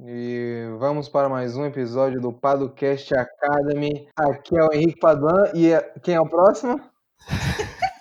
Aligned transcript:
E 0.00 0.66
vamos 0.78 1.08
para 1.08 1.28
mais 1.28 1.56
um 1.56 1.64
episódio 1.64 2.20
do 2.20 2.32
Padocast 2.32 3.14
Academy. 3.14 4.08
Aqui 4.16 4.56
é 4.58 4.64
o 4.64 4.72
Henrique 4.72 4.98
Paduan 4.98 5.50
e 5.54 5.70
é- 5.72 5.92
quem 6.02 6.14
é 6.16 6.20
o 6.20 6.28
próximo? 6.28 6.80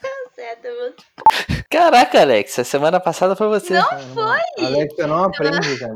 Vou- 0.63 0.93
Caraca, 1.69 2.21
Alex, 2.21 2.57
a 2.59 2.63
semana 2.63 2.99
passada 2.99 3.35
foi 3.35 3.47
você. 3.47 3.73
Não 3.73 3.99
foi! 3.99 4.65
Alex, 4.65 4.95
você 4.95 5.05
não 5.07 5.23
aprende, 5.23 5.79
cara. 5.79 5.95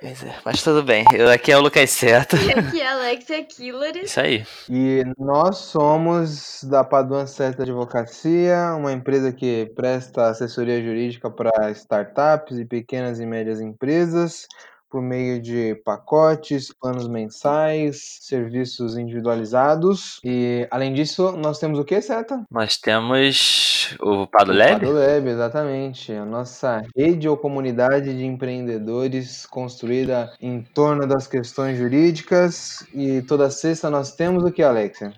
Pois 0.00 0.22
é, 0.22 0.34
mas 0.44 0.62
tudo 0.62 0.82
bem. 0.82 1.04
Eu, 1.14 1.30
aqui 1.30 1.50
é 1.50 1.56
o 1.56 1.60
Lucas 1.60 1.90
Certo. 1.90 2.36
E 2.36 2.52
aqui 2.52 2.80
é 2.80 2.86
a 2.86 2.92
Alexia 2.94 3.42
Killer. 3.44 3.96
Isso 3.96 4.20
aí. 4.20 4.44
E 4.68 5.02
nós 5.18 5.56
somos 5.58 6.62
da 6.64 6.84
Paduan 6.84 7.26
Certa 7.26 7.62
Advocacia, 7.62 8.74
uma 8.76 8.92
empresa 8.92 9.32
que 9.32 9.72
presta 9.74 10.26
assessoria 10.28 10.82
jurídica 10.82 11.30
para 11.30 11.70
startups 11.70 12.58
e 12.58 12.64
pequenas 12.66 13.18
e 13.20 13.26
médias 13.26 13.60
empresas 13.60 14.46
por 14.94 15.02
meio 15.02 15.42
de 15.42 15.74
pacotes, 15.84 16.72
planos 16.72 17.08
mensais, 17.08 18.18
serviços 18.20 18.96
individualizados. 18.96 20.20
E 20.22 20.68
além 20.70 20.94
disso, 20.94 21.32
nós 21.32 21.58
temos 21.58 21.80
o 21.80 21.84
que, 21.84 22.00
Seta? 22.00 22.44
Nós 22.48 22.76
temos 22.76 23.96
o 24.00 24.24
Pado 24.28 24.52
O. 24.52 24.56
Padolab, 24.56 25.28
exatamente. 25.28 26.12
A 26.12 26.24
nossa 26.24 26.84
rede 26.96 27.28
ou 27.28 27.36
comunidade 27.36 28.16
de 28.16 28.24
empreendedores 28.24 29.44
construída 29.46 30.32
em 30.40 30.62
torno 30.62 31.08
das 31.08 31.26
questões 31.26 31.76
jurídicas. 31.76 32.86
E 32.94 33.20
toda 33.22 33.50
sexta 33.50 33.90
nós 33.90 34.14
temos 34.14 34.44
o 34.44 34.52
que, 34.52 34.62
Alexia? 34.62 35.12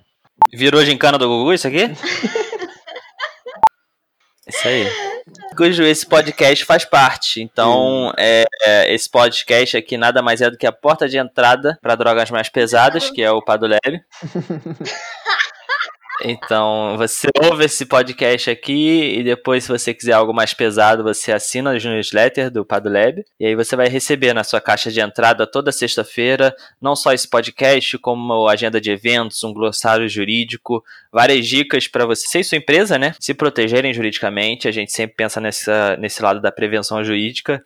Virou 0.55 0.83
gincana 0.87 1.19
do 1.19 1.29
Gugu 1.29 1.53
isso 1.53 1.69
aqui? 1.69 1.85
Isso 4.49 4.69
aí. 4.69 4.87
Cujo 5.57 5.83
esse 5.83 6.07
podcast 6.07 6.65
faz 6.65 6.85
parte. 6.85 7.43
Então, 7.43 8.13
é, 8.17 8.45
é, 8.63 8.95
esse 8.95 9.11
podcast 9.11 9.77
aqui 9.77 9.97
nada 9.97 10.23
mais 10.23 10.41
é 10.41 10.51
do 10.51 10.57
que 10.57 10.67
a 10.67 10.73
porta 10.73 11.09
de 11.09 11.19
entrada 11.19 11.79
para 11.83 11.97
drogas 11.97 12.31
mais 12.31 12.49
pesadas, 12.49 13.11
que 13.11 13.23
é 13.23 13.31
o 13.31 13.43
Padolab. 13.43 13.81
Então, 16.23 16.97
você 16.97 17.29
ouve 17.45 17.67
esse 17.67 17.85
podcast 17.85 18.51
aqui 18.51 19.19
e 19.19 19.23
depois, 19.23 19.65
se 19.65 19.69
você 19.71 19.93
quiser 19.93 20.13
algo 20.13 20.33
mais 20.33 20.55
pesado, 20.55 21.03
você 21.03 21.31
assina 21.31 21.71
o 21.71 21.75
newsletter 21.75 22.51
do 22.51 22.65
Padolab. 22.65 23.23
E 23.39 23.47
aí 23.47 23.55
você 23.55 23.77
vai 23.77 23.89
receber 23.89 24.33
na 24.33 24.43
sua 24.43 24.61
caixa 24.61 24.91
de 24.91 25.01
entrada 25.01 25.47
toda 25.47 25.71
sexta-feira, 25.71 26.55
não 26.81 26.97
só 26.97 27.13
esse 27.13 27.29
podcast, 27.29 27.99
como 27.99 28.49
agenda 28.49 28.81
de 28.81 28.91
eventos, 28.91 29.45
um 29.45 29.53
glossário 29.53 30.09
jurídico, 30.09 30.83
várias 31.13 31.47
dicas 31.47 31.87
para 31.87 32.07
você 32.07 32.41
e 32.41 32.45
sua 32.45 32.59
empresa, 32.59 32.99
né? 32.99 33.15
Se 33.21 33.35
protegerem 33.35 33.93
juridicamente. 33.93 34.67
A 34.67 34.73
gente 34.73 34.93
sempre 34.93 35.17
pensa 35.17 35.41
nessa, 35.41 35.97
nesse 35.99 36.23
lado 36.23 36.41
da 36.41 36.51
prevenção 36.51 37.05
jurídica. 37.05 37.63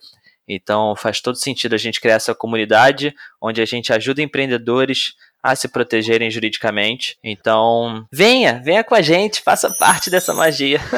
Então 0.47 0.95
faz 0.97 1.21
todo 1.21 1.35
sentido 1.35 1.75
a 1.75 1.77
gente 1.77 2.01
criar 2.01 2.15
essa 2.15 2.35
comunidade 2.35 3.15
onde 3.41 3.61
a 3.61 3.65
gente 3.65 3.93
ajuda 3.93 4.21
empreendedores 4.21 5.13
a 5.43 5.55
se 5.55 5.67
protegerem 5.67 6.29
juridicamente. 6.29 7.17
Então, 7.23 8.05
venha, 8.11 8.61
venha 8.63 8.83
com 8.83 8.93
a 8.93 9.01
gente, 9.01 9.41
faça 9.41 9.69
parte 9.79 10.09
dessa 10.09 10.33
magia. 10.33 10.79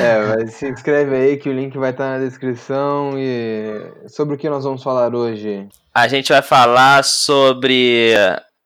É, 0.00 0.18
mas 0.26 0.54
se 0.54 0.68
inscreve 0.68 1.14
aí 1.14 1.36
que 1.36 1.48
o 1.48 1.52
link 1.52 1.76
vai 1.78 1.90
estar 1.90 2.18
na 2.18 2.24
descrição. 2.24 3.12
E 3.16 4.08
sobre 4.08 4.34
o 4.34 4.38
que 4.38 4.48
nós 4.48 4.64
vamos 4.64 4.82
falar 4.82 5.14
hoje? 5.14 5.68
A 5.94 6.08
gente 6.08 6.32
vai 6.32 6.42
falar 6.42 7.04
sobre 7.04 8.12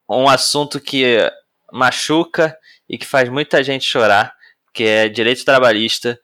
um 0.08 0.28
assunto 0.28 0.80
que 0.80 1.30
machuca 1.72 2.56
e 2.88 2.96
que 2.96 3.06
faz 3.06 3.28
muita 3.28 3.62
gente 3.62 3.84
chorar, 3.84 4.32
que 4.72 4.84
é 4.84 5.08
direito 5.08 5.44
trabalhista. 5.44 6.18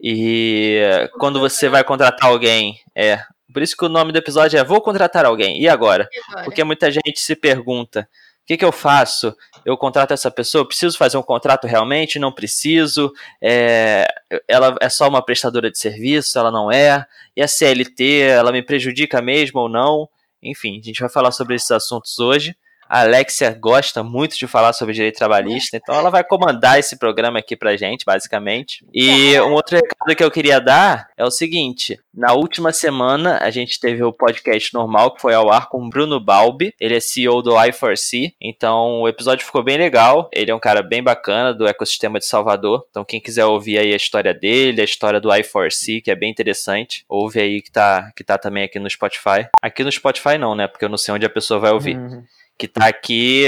E 0.00 0.80
quando 1.18 1.40
você 1.40 1.68
vai 1.68 1.84
contratar 1.84 2.30
alguém, 2.30 2.78
é. 2.94 3.20
Por 3.52 3.62
isso 3.62 3.76
que 3.76 3.84
o 3.84 3.88
nome 3.88 4.12
do 4.12 4.18
episódio 4.18 4.58
é 4.58 4.64
Vou 4.64 4.80
contratar 4.80 5.24
alguém. 5.24 5.60
E 5.60 5.68
agora? 5.68 6.08
Agora. 6.28 6.44
Porque 6.44 6.62
muita 6.64 6.90
gente 6.90 7.18
se 7.18 7.34
pergunta: 7.34 8.08
o 8.42 8.46
que, 8.46 8.56
que 8.56 8.64
eu 8.64 8.72
faço? 8.72 9.34
Eu 9.64 9.76
contrato 9.76 10.12
essa 10.12 10.30
pessoa? 10.30 10.66
Preciso 10.66 10.96
fazer 10.96 11.16
um 11.16 11.22
contrato 11.22 11.66
realmente? 11.66 12.18
Não 12.18 12.32
preciso? 12.32 13.12
É, 13.42 14.06
ela 14.46 14.76
é 14.80 14.88
só 14.88 15.08
uma 15.08 15.24
prestadora 15.24 15.70
de 15.70 15.78
serviço? 15.78 16.38
Ela 16.38 16.50
não 16.50 16.70
é? 16.70 17.04
E 17.36 17.42
a 17.42 17.48
CLT, 17.48 18.20
ela 18.20 18.52
me 18.52 18.62
prejudica 18.62 19.20
mesmo 19.22 19.60
ou 19.60 19.68
não? 19.68 20.08
Enfim, 20.42 20.78
a 20.78 20.82
gente 20.82 21.00
vai 21.00 21.08
falar 21.08 21.32
sobre 21.32 21.56
esses 21.56 21.70
assuntos 21.70 22.18
hoje. 22.18 22.56
A 22.88 23.00
Alexia 23.00 23.56
gosta 23.58 24.02
muito 24.02 24.36
de 24.38 24.46
falar 24.46 24.72
sobre 24.72 24.94
direito 24.94 25.18
trabalhista, 25.18 25.76
então 25.76 25.94
ela 25.94 26.10
vai 26.10 26.24
comandar 26.24 26.78
esse 26.78 26.98
programa 26.98 27.38
aqui 27.38 27.54
pra 27.54 27.76
gente, 27.76 28.04
basicamente. 28.04 28.84
E 28.92 29.38
um 29.40 29.52
outro 29.52 29.76
recado 29.76 30.16
que 30.16 30.24
eu 30.24 30.30
queria 30.30 30.60
dar 30.60 31.08
é 31.16 31.24
o 31.24 31.30
seguinte: 31.30 32.00
na 32.14 32.32
última 32.32 32.72
semana 32.72 33.38
a 33.42 33.50
gente 33.50 33.78
teve 33.78 34.02
o 34.02 34.12
podcast 34.12 34.72
normal 34.72 35.14
que 35.14 35.20
foi 35.20 35.34
ao 35.34 35.52
ar 35.52 35.68
com 35.68 35.84
o 35.84 35.90
Bruno 35.90 36.18
Balbi, 36.18 36.74
ele 36.80 36.96
é 36.96 37.00
CEO 37.00 37.42
do 37.42 37.52
i4C, 37.52 38.32
então 38.40 39.02
o 39.02 39.08
episódio 39.08 39.44
ficou 39.44 39.62
bem 39.62 39.76
legal. 39.76 40.30
Ele 40.32 40.50
é 40.50 40.54
um 40.54 40.60
cara 40.60 40.82
bem 40.82 41.02
bacana 41.02 41.52
do 41.52 41.66
ecossistema 41.66 42.18
de 42.18 42.24
Salvador, 42.24 42.86
então 42.90 43.04
quem 43.04 43.20
quiser 43.20 43.44
ouvir 43.44 43.78
aí 43.78 43.92
a 43.92 43.96
história 43.96 44.32
dele, 44.32 44.80
a 44.80 44.84
história 44.84 45.20
do 45.20 45.28
i4C, 45.28 46.02
que 46.02 46.10
é 46.10 46.14
bem 46.14 46.30
interessante, 46.30 47.04
ouve 47.08 47.40
aí 47.40 47.60
que 47.60 47.70
tá, 47.70 48.10
que 48.16 48.24
tá 48.24 48.38
também 48.38 48.64
aqui 48.64 48.78
no 48.78 48.88
Spotify. 48.88 49.46
Aqui 49.62 49.84
no 49.84 49.92
Spotify 49.92 50.38
não, 50.38 50.54
né? 50.54 50.66
Porque 50.66 50.84
eu 50.84 50.88
não 50.88 50.96
sei 50.96 51.12
onde 51.12 51.26
a 51.26 51.30
pessoa 51.30 51.60
vai 51.60 51.70
ouvir 51.70 51.98
Uhum. 51.98 52.24
Que 52.58 52.66
tá 52.66 52.86
aqui 52.86 53.44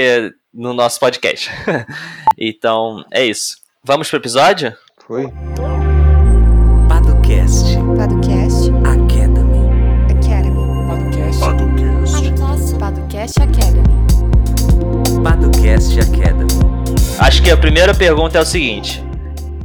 no 0.53 0.73
nosso 0.73 0.99
podcast. 0.99 1.51
então, 2.39 3.03
é 3.11 3.25
isso. 3.25 3.57
Vamos 3.83 4.09
pro 4.09 4.17
episódio? 4.17 4.73
Foi? 5.05 5.27
Padocast 6.87 7.75
Podcast 7.97 8.69
Academy. 8.85 9.67
Academy. 10.09 10.61
Podcast. 10.87 11.41
Podcast 12.79 13.41
Academy. 13.41 13.83
Padocast 15.23 15.99
Academy. 15.99 16.47
Acho 17.19 17.43
que 17.43 17.51
a 17.51 17.57
primeira 17.57 17.93
pergunta 17.93 18.37
é 18.37 18.41
o 18.41 18.45
seguinte: 18.45 19.03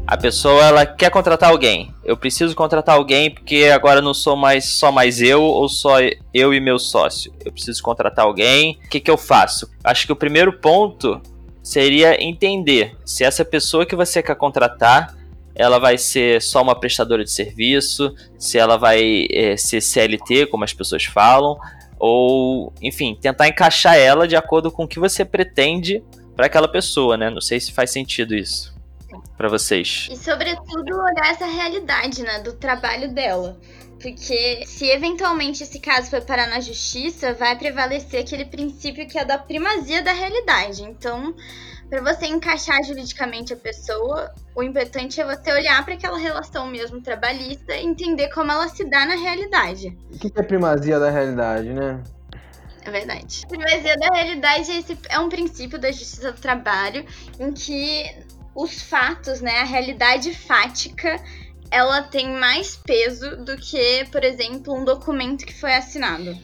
a 0.07 0.17
pessoa 0.17 0.65
ela 0.65 0.87
quer 0.87 1.11
contratar 1.11 1.51
alguém. 1.51 1.93
Eu 2.05 2.17
preciso 2.17 2.55
contratar 2.55 2.95
alguém 2.95 3.29
porque 3.29 3.65
agora 3.75 4.01
não 4.01 4.15
sou 4.15 4.37
mais 4.37 4.65
só 4.65 4.93
mais 4.93 5.21
eu 5.21 5.43
ou 5.43 5.69
só 5.69 5.97
eu 6.33 6.55
e 6.55 6.61
meu 6.61 6.79
sócio. 6.79 7.35
Eu 7.45 7.51
preciso 7.51 7.83
contratar 7.83 8.25
alguém. 8.25 8.79
O 8.85 8.89
que, 8.89 9.01
que 9.01 9.11
eu 9.11 9.19
faço? 9.19 9.69
Acho 9.83 10.07
que 10.07 10.13
o 10.13 10.17
primeiro 10.17 10.53
ponto 10.53 11.21
seria 11.61 12.23
entender 12.23 12.97
se 13.05 13.25
essa 13.25 13.45
pessoa 13.45 13.85
que 13.85 13.97
você 13.97 14.23
quer 14.23 14.37
contratar 14.37 15.17
ela 15.59 15.79
vai 15.79 15.97
ser 15.97 16.41
só 16.43 16.61
uma 16.63 16.79
prestadora 16.79 17.25
de 17.25 17.31
serviço, 17.33 18.15
se 18.39 18.59
ela 18.59 18.77
vai 18.77 19.27
eh, 19.31 19.57
ser 19.57 19.81
CLT, 19.81 20.47
como 20.47 20.65
as 20.65 20.75
pessoas 20.75 21.07
falam, 21.07 21.59
ou, 21.99 22.75
enfim, 22.83 23.17
tentar 23.19 23.49
encaixar 23.49 23.97
ela 23.97 24.29
de 24.29 24.37
acordo 24.37 24.71
com 24.71 24.85
o 24.85 24.89
que 24.89 25.01
você 25.01 25.25
pretende 25.25 26.05
para 26.37 26.45
aquela 26.45 26.69
pessoa, 26.69 27.17
né? 27.17 27.31
Não 27.31 27.41
sei 27.41 27.59
se 27.59 27.73
faz 27.73 27.91
sentido 27.91 28.35
isso 28.37 28.76
para 29.37 29.49
vocês. 29.49 30.09
E 30.11 30.17
sobretudo 30.17 30.97
olhar 30.97 31.31
essa 31.31 31.47
realidade, 31.47 32.23
né, 32.23 32.41
do 32.41 32.53
trabalho 32.53 33.13
dela. 33.13 33.59
Porque 34.01 34.63
se 34.67 34.87
eventualmente 34.91 35.63
esse 35.63 35.81
caso 35.81 36.11
for 36.11 36.21
parar 36.21 36.47
na 36.49 36.61
justiça, 36.61 37.33
vai 37.33 37.57
prevalecer 37.57 38.21
aquele 38.21 38.45
princípio 38.45 39.09
que 39.09 39.19
é 39.19 39.25
da 39.25 39.39
primazia 39.39 40.03
da 40.03 40.13
realidade. 40.13 40.83
Então, 40.83 41.35
para 41.89 42.03
você 42.03 42.27
encaixar 42.27 42.83
juridicamente 42.85 43.55
a 43.55 43.57
pessoa, 43.57 44.35
o 44.55 44.63
importante 44.63 45.19
é 45.21 45.25
você 45.25 45.51
olhar 45.51 45.83
para 45.85 45.95
aquela 45.95 46.19
relação 46.19 46.67
mesmo 46.67 47.01
trabalhista 47.01 47.75
e 47.75 47.87
entender 47.87 48.29
como 48.29 48.53
ela 48.53 48.69
se 48.69 48.85
dá 48.85 49.07
na 49.07 49.15
realidade. 49.15 49.97
O 50.13 50.19
que 50.19 50.29
que 50.29 50.41
é 50.41 50.43
primazia 50.43 50.99
da 50.99 51.09
realidade, 51.09 51.73
né? 51.73 52.03
É 52.83 52.91
verdade. 52.91 53.43
A 53.45 53.49
primazia 53.49 53.97
da 53.97 54.15
realidade 54.15 54.71
é, 54.71 54.79
esse- 54.79 54.99
é 55.09 55.19
um 55.19 55.29
princípio 55.29 55.79
da 55.79 55.91
justiça 55.91 56.31
do 56.33 56.41
trabalho 56.41 57.05
em 57.41 57.51
que 57.51 58.05
os 58.57 58.81
fatos, 58.81 59.43
né, 59.43 59.61
a 59.61 59.65
realidade 59.65 60.35
fática, 60.35 61.23
ela 61.71 62.03
tem 62.03 62.31
mais 62.39 62.77
peso 62.77 63.37
do 63.37 63.57
que, 63.57 64.07
por 64.11 64.25
exemplo, 64.25 64.75
um 64.75 64.85
documento 64.85 65.45
que 65.45 65.53
foi 65.53 65.75
assinado. 65.75 66.37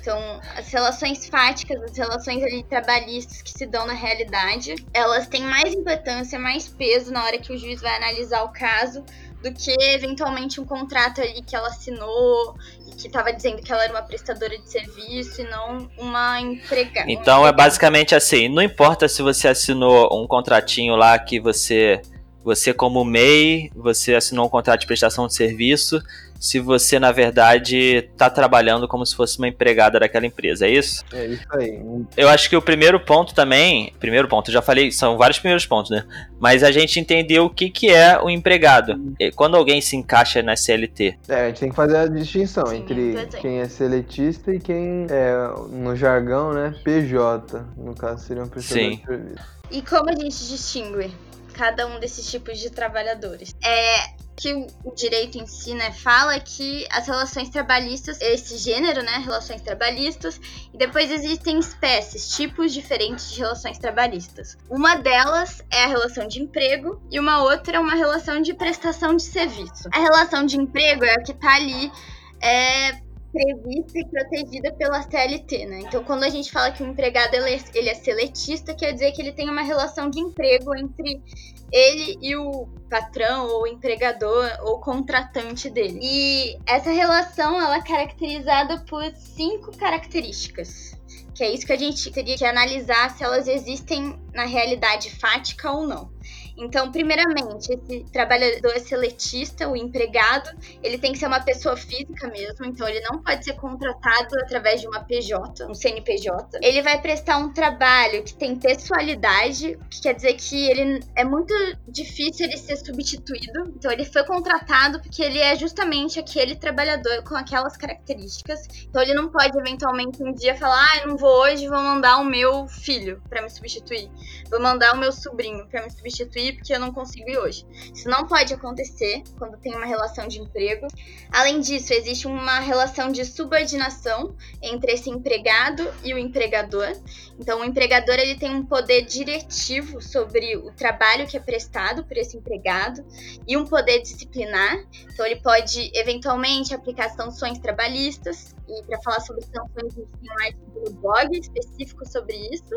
Então, 0.00 0.40
as 0.56 0.68
relações 0.70 1.26
fáticas, 1.26 1.82
as 1.82 1.96
relações 1.96 2.42
ali 2.42 2.62
trabalhistas 2.62 3.42
que 3.42 3.50
se 3.50 3.66
dão 3.66 3.86
na 3.86 3.92
realidade, 3.92 4.74
elas 4.94 5.26
têm 5.26 5.42
mais 5.42 5.74
importância, 5.74 6.38
mais 6.38 6.68
peso 6.68 7.12
na 7.12 7.24
hora 7.24 7.38
que 7.38 7.52
o 7.52 7.58
juiz 7.58 7.80
vai 7.80 7.96
analisar 7.96 8.44
o 8.44 8.50
caso 8.50 9.04
do 9.42 9.52
que 9.52 9.74
eventualmente 9.94 10.60
um 10.60 10.64
contrato 10.64 11.20
ali 11.20 11.42
que 11.42 11.54
ela 11.54 11.68
assinou 11.68 12.56
e 12.86 12.90
que 12.96 13.06
estava 13.06 13.32
dizendo 13.32 13.62
que 13.62 13.70
ela 13.72 13.84
era 13.84 13.92
uma 13.92 14.02
prestadora 14.02 14.58
de 14.58 14.68
serviço 14.68 15.42
e 15.42 15.44
não 15.44 15.88
uma 15.96 16.40
empregada. 16.40 17.10
Então 17.10 17.46
é 17.46 17.52
basicamente 17.52 18.14
assim, 18.14 18.48
não 18.48 18.62
importa 18.62 19.08
se 19.08 19.22
você 19.22 19.48
assinou 19.48 20.08
um 20.12 20.26
contratinho 20.26 20.96
lá 20.96 21.18
que 21.18 21.38
você 21.40 22.00
Você, 22.44 22.72
como 22.72 23.04
MEI, 23.04 23.70
você 23.74 24.14
assinou 24.14 24.46
um 24.46 24.48
contrato 24.48 24.80
de 24.80 24.86
prestação 24.86 25.26
de 25.26 25.34
serviço 25.34 26.00
se 26.38 26.60
você, 26.60 26.98
na 26.98 27.10
verdade, 27.10 27.76
está 27.76 28.30
trabalhando 28.30 28.86
como 28.86 29.04
se 29.04 29.14
fosse 29.14 29.38
uma 29.38 29.48
empregada 29.48 29.98
daquela 29.98 30.26
empresa, 30.26 30.66
é 30.66 30.70
isso? 30.70 31.04
É 31.12 31.26
isso 31.26 31.46
aí. 31.52 31.82
Eu 32.16 32.28
acho 32.28 32.48
que 32.48 32.56
o 32.56 32.62
primeiro 32.62 33.00
ponto 33.00 33.34
também. 33.34 33.92
Primeiro 33.98 34.28
ponto, 34.28 34.48
eu 34.48 34.52
já 34.54 34.62
falei, 34.62 34.92
são 34.92 35.16
vários 35.16 35.38
primeiros 35.38 35.66
pontos, 35.66 35.90
né? 35.90 36.04
Mas 36.38 36.62
a 36.62 36.70
gente 36.70 37.00
entendeu 37.00 37.46
o 37.46 37.50
que, 37.50 37.70
que 37.70 37.90
é 37.90 38.20
o 38.20 38.30
empregado. 38.30 39.14
E 39.18 39.32
Quando 39.32 39.56
alguém 39.56 39.80
se 39.80 39.96
encaixa 39.96 40.42
na 40.42 40.56
CLT. 40.56 41.18
É, 41.28 41.42
a 41.42 41.46
gente 41.48 41.60
tem 41.60 41.70
que 41.70 41.76
fazer 41.76 41.96
a 41.96 42.06
distinção 42.06 42.66
Sim, 42.66 42.76
entre 42.76 43.26
quem 43.40 43.60
é 43.60 43.68
seletista 43.68 44.54
e 44.54 44.60
quem 44.60 45.06
é, 45.10 45.34
no 45.70 45.96
jargão, 45.96 46.52
né, 46.52 46.74
PJ. 46.84 47.64
No 47.76 47.94
caso, 47.94 48.24
seria 48.24 48.42
um 48.42 48.48
prestador 48.48 48.84
Sim. 48.84 48.96
de 48.96 49.04
serviço. 49.04 49.58
E 49.70 49.82
como 49.82 50.08
a 50.08 50.14
gente 50.14 50.48
distingue 50.48 51.12
cada 51.52 51.86
um 51.86 51.98
desses 51.98 52.30
tipos 52.30 52.58
de 52.58 52.70
trabalhadores? 52.70 53.54
É 53.62 54.27
que 54.38 54.54
o 54.54 54.66
o 54.88 54.94
direito 54.94 55.38
em 55.38 55.46
si, 55.46 55.74
né, 55.74 55.92
fala 55.92 56.40
que 56.40 56.86
as 56.90 57.06
relações 57.06 57.50
trabalhistas, 57.50 58.20
esse 58.20 58.56
gênero, 58.56 59.02
né, 59.02 59.18
relações 59.18 59.60
trabalhistas, 59.60 60.40
e 60.72 60.78
depois 60.78 61.10
existem 61.10 61.58
espécies, 61.58 62.30
tipos 62.30 62.72
diferentes 62.72 63.30
de 63.30 63.40
relações 63.40 63.78
trabalhistas. 63.78 64.56
Uma 64.70 64.96
delas 64.96 65.62
é 65.70 65.84
a 65.84 65.88
relação 65.88 66.26
de 66.26 66.40
emprego 66.40 67.02
e 67.10 67.20
uma 67.20 67.42
outra 67.42 67.76
é 67.76 67.80
uma 67.80 67.94
relação 67.94 68.40
de 68.40 68.54
prestação 68.54 69.14
de 69.14 69.22
serviço. 69.22 69.88
A 69.92 70.00
relação 70.00 70.46
de 70.46 70.56
emprego 70.56 71.04
é 71.04 71.14
a 71.14 71.22
que 71.22 71.34
tá 71.34 71.54
ali 71.54 71.92
é, 72.40 72.92
prevista 73.38 74.00
e 74.00 74.04
protegida 74.04 74.72
pela 74.72 75.00
CLT, 75.02 75.66
né? 75.66 75.80
Então, 75.80 76.02
quando 76.02 76.24
a 76.24 76.28
gente 76.28 76.50
fala 76.50 76.72
que 76.72 76.82
o 76.82 76.86
empregado 76.86 77.34
ele 77.34 77.54
é, 77.54 77.60
ele 77.74 77.88
é 77.88 77.94
seletista, 77.94 78.74
quer 78.74 78.92
dizer 78.92 79.12
que 79.12 79.22
ele 79.22 79.32
tem 79.32 79.48
uma 79.48 79.62
relação 79.62 80.10
de 80.10 80.18
emprego 80.18 80.74
entre 80.74 81.22
ele 81.70 82.18
e 82.20 82.34
o 82.34 82.66
patrão 82.90 83.46
ou 83.46 83.66
empregador 83.66 84.50
ou 84.62 84.80
contratante 84.80 85.70
dele. 85.70 86.00
E 86.02 86.58
essa 86.66 86.90
relação 86.90 87.60
ela 87.60 87.76
é 87.76 87.82
caracterizada 87.82 88.80
por 88.88 89.04
cinco 89.14 89.76
características. 89.76 90.98
Que 91.32 91.44
é 91.44 91.54
isso 91.54 91.64
que 91.64 91.72
a 91.72 91.78
gente 91.78 92.10
teria 92.10 92.36
que 92.36 92.44
analisar 92.44 93.16
se 93.16 93.22
elas 93.22 93.46
existem 93.46 94.18
na 94.34 94.44
realidade 94.44 95.14
fática 95.14 95.70
ou 95.70 95.86
não. 95.86 96.10
Então, 96.58 96.90
primeiramente, 96.90 97.72
esse 97.72 98.04
trabalhador 98.12 98.76
seletista, 98.80 99.68
o 99.68 99.76
empregado, 99.76 100.50
ele 100.82 100.98
tem 100.98 101.12
que 101.12 101.18
ser 101.18 101.26
uma 101.26 101.40
pessoa 101.40 101.76
física 101.76 102.26
mesmo, 102.26 102.66
então 102.66 102.88
ele 102.88 103.00
não 103.08 103.22
pode 103.22 103.44
ser 103.44 103.54
contratado 103.54 104.36
através 104.40 104.80
de 104.80 104.88
uma 104.88 105.04
PJ, 105.04 105.64
um 105.66 105.74
CNPJ. 105.74 106.58
Ele 106.60 106.82
vai 106.82 107.00
prestar 107.00 107.38
um 107.38 107.52
trabalho 107.52 108.24
que 108.24 108.34
tem 108.34 108.56
pessoalidade, 108.56 109.78
que 109.88 110.02
quer 110.02 110.14
dizer 110.14 110.34
que 110.34 110.68
ele 110.68 111.00
é 111.14 111.24
muito 111.24 111.54
difícil 111.86 112.46
ele 112.46 112.56
ser 112.56 112.76
substituído. 112.76 113.72
Então, 113.76 113.92
ele 113.92 114.04
foi 114.04 114.24
contratado 114.24 115.00
porque 115.00 115.22
ele 115.22 115.38
é 115.38 115.54
justamente 115.54 116.18
aquele 116.18 116.56
trabalhador 116.56 117.22
com 117.22 117.36
aquelas 117.36 117.76
características. 117.76 118.60
Então, 118.88 119.00
ele 119.00 119.14
não 119.14 119.28
pode 119.28 119.56
eventualmente 119.56 120.22
um 120.22 120.32
dia 120.32 120.56
falar: 120.56 120.78
"Ah, 120.78 121.06
não 121.06 121.16
vou 121.16 121.30
hoje, 121.42 121.68
vou 121.68 121.80
mandar 121.80 122.18
o 122.18 122.24
meu 122.24 122.66
filho 122.66 123.22
para 123.28 123.42
me 123.42 123.48
substituir. 123.48 124.10
Vou 124.50 124.60
mandar 124.60 124.94
o 124.94 124.98
meu 124.98 125.12
sobrinho 125.12 125.66
para 125.68 125.84
me 125.84 125.90
substituir 125.90 126.47
porque 126.52 126.74
eu 126.74 126.80
não 126.80 126.92
consigo 126.92 127.28
ir 127.28 127.38
hoje. 127.38 127.66
Isso 127.94 128.08
não 128.08 128.26
pode 128.26 128.52
acontecer 128.54 129.22
quando 129.38 129.58
tem 129.58 129.74
uma 129.74 129.86
relação 129.86 130.26
de 130.28 130.40
emprego. 130.40 130.86
Além 131.30 131.60
disso, 131.60 131.92
existe 131.92 132.26
uma 132.26 132.60
relação 132.60 133.10
de 133.10 133.24
subordinação 133.24 134.34
entre 134.62 134.92
esse 134.92 135.10
empregado 135.10 135.88
e 136.04 136.12
o 136.14 136.18
empregador. 136.18 136.92
Então, 137.38 137.60
o 137.60 137.64
empregador 137.64 138.16
ele 138.16 138.36
tem 138.36 138.54
um 138.54 138.64
poder 138.64 139.02
diretivo 139.02 140.00
sobre 140.00 140.56
o 140.56 140.72
trabalho 140.72 141.26
que 141.26 141.36
é 141.36 141.40
prestado 141.40 142.04
por 142.04 142.16
esse 142.16 142.36
empregado 142.36 143.04
e 143.46 143.56
um 143.56 143.64
poder 143.64 144.00
disciplinar. 144.00 144.84
Então, 145.12 145.24
ele 145.26 145.40
pode 145.40 145.90
eventualmente 145.94 146.74
aplicar 146.74 147.10
sanções 147.10 147.58
trabalhistas. 147.58 148.54
E 148.68 148.82
para 148.82 149.00
falar 149.00 149.20
sobre 149.20 149.42
sanções, 149.42 149.94
tem 149.94 150.04
um 150.04 150.44
artigo 150.44 150.80
no 150.84 150.92
blog 151.00 151.38
específico 151.38 152.06
sobre 152.06 152.36
isso 152.52 152.76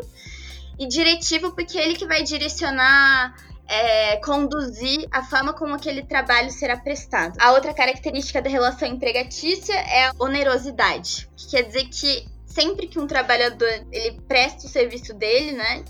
e 0.78 0.86
diretivo 0.86 1.52
porque 1.52 1.78
é 1.78 1.84
ele 1.84 1.96
que 1.96 2.06
vai 2.06 2.22
direcionar, 2.22 3.34
é, 3.72 4.16
conduzir 4.18 5.08
a 5.10 5.22
forma 5.22 5.54
como 5.54 5.74
aquele 5.74 6.02
trabalho 6.02 6.50
será 6.50 6.76
prestado. 6.76 7.38
A 7.40 7.52
outra 7.52 7.72
característica 7.72 8.42
da 8.42 8.50
relação 8.50 8.86
empregatícia 8.86 9.72
é 9.72 10.08
a 10.08 10.12
onerosidade, 10.18 11.26
que 11.34 11.48
quer 11.48 11.62
dizer 11.62 11.88
que 11.88 12.28
sempre 12.44 12.86
que 12.86 12.98
um 12.98 13.06
trabalhador 13.06 13.70
ele 13.90 14.20
presta 14.28 14.66
o 14.66 14.70
serviço 14.70 15.14
dele, 15.14 15.52
né, 15.52 15.82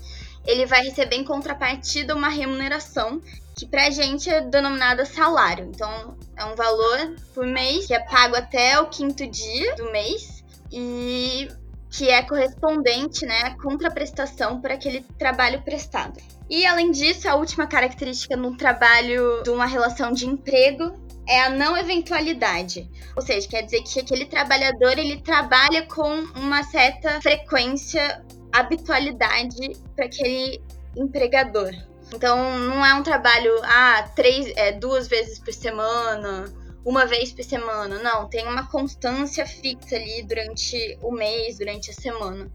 ele 0.47 0.65
vai 0.65 0.81
receber 0.81 1.17
em 1.17 1.25
contrapartida 1.25 2.15
uma 2.15 2.29
remuneração 2.29 3.21
que 3.53 3.67
pra 3.67 3.89
gente 3.89 4.29
é 4.29 4.39
denominada 4.39 5.05
salário. 5.05 5.65
Então 5.65 6.17
é 6.37 6.45
um 6.45 6.55
valor 6.55 7.17
por 7.33 7.45
mês 7.45 7.85
que 7.85 7.93
é 7.93 7.99
pago 7.99 8.37
até 8.37 8.79
o 8.79 8.87
quinto 8.87 9.27
dia 9.27 9.75
do 9.75 9.91
mês 9.91 10.41
e 10.71 11.49
que 11.93 12.09
é 12.09 12.23
correspondente 12.23 13.23
né, 13.23 13.41
à 13.43 13.55
contraprestação 13.55 14.59
por 14.59 14.71
aquele 14.71 15.01
trabalho 15.19 15.61
prestado. 15.61 16.19
E 16.49 16.65
além 16.65 16.89
disso, 16.89 17.29
a 17.29 17.35
última 17.35 17.67
característica 17.67 18.35
no 18.35 18.57
trabalho 18.57 19.43
de 19.43 19.51
uma 19.51 19.67
relação 19.67 20.11
de 20.11 20.25
emprego 20.25 20.91
é 21.29 21.43
a 21.43 21.51
não 21.51 21.77
eventualidade. 21.77 22.89
Ou 23.15 23.21
seja, 23.21 23.47
quer 23.47 23.61
dizer 23.61 23.83
que 23.83 23.99
aquele 23.99 24.25
trabalhador 24.25 24.97
ele 24.97 25.21
trabalha 25.21 25.83
com 25.83 26.11
uma 26.35 26.63
certa 26.63 27.21
frequência, 27.21 28.25
habitualidade 28.51 29.77
para 29.95 30.05
aquele 30.05 30.63
empregador. 30.97 31.71
Então 32.11 32.57
não 32.57 32.83
é 32.83 32.93
um 32.95 33.03
trabalho 33.03 33.53
ah, 33.63 34.09
três, 34.15 34.51
é, 34.55 34.71
duas 34.71 35.07
vezes 35.07 35.37
por 35.37 35.53
semana, 35.53 36.45
uma 36.85 37.05
vez 37.05 37.31
por 37.31 37.43
semana. 37.43 38.01
Não, 38.01 38.27
tem 38.27 38.45
uma 38.47 38.67
constância 38.67 39.45
fixa 39.45 39.95
ali 39.95 40.23
durante 40.23 40.97
o 41.01 41.11
mês, 41.11 41.57
durante 41.57 41.91
a 41.91 41.93
semana. 41.93 42.49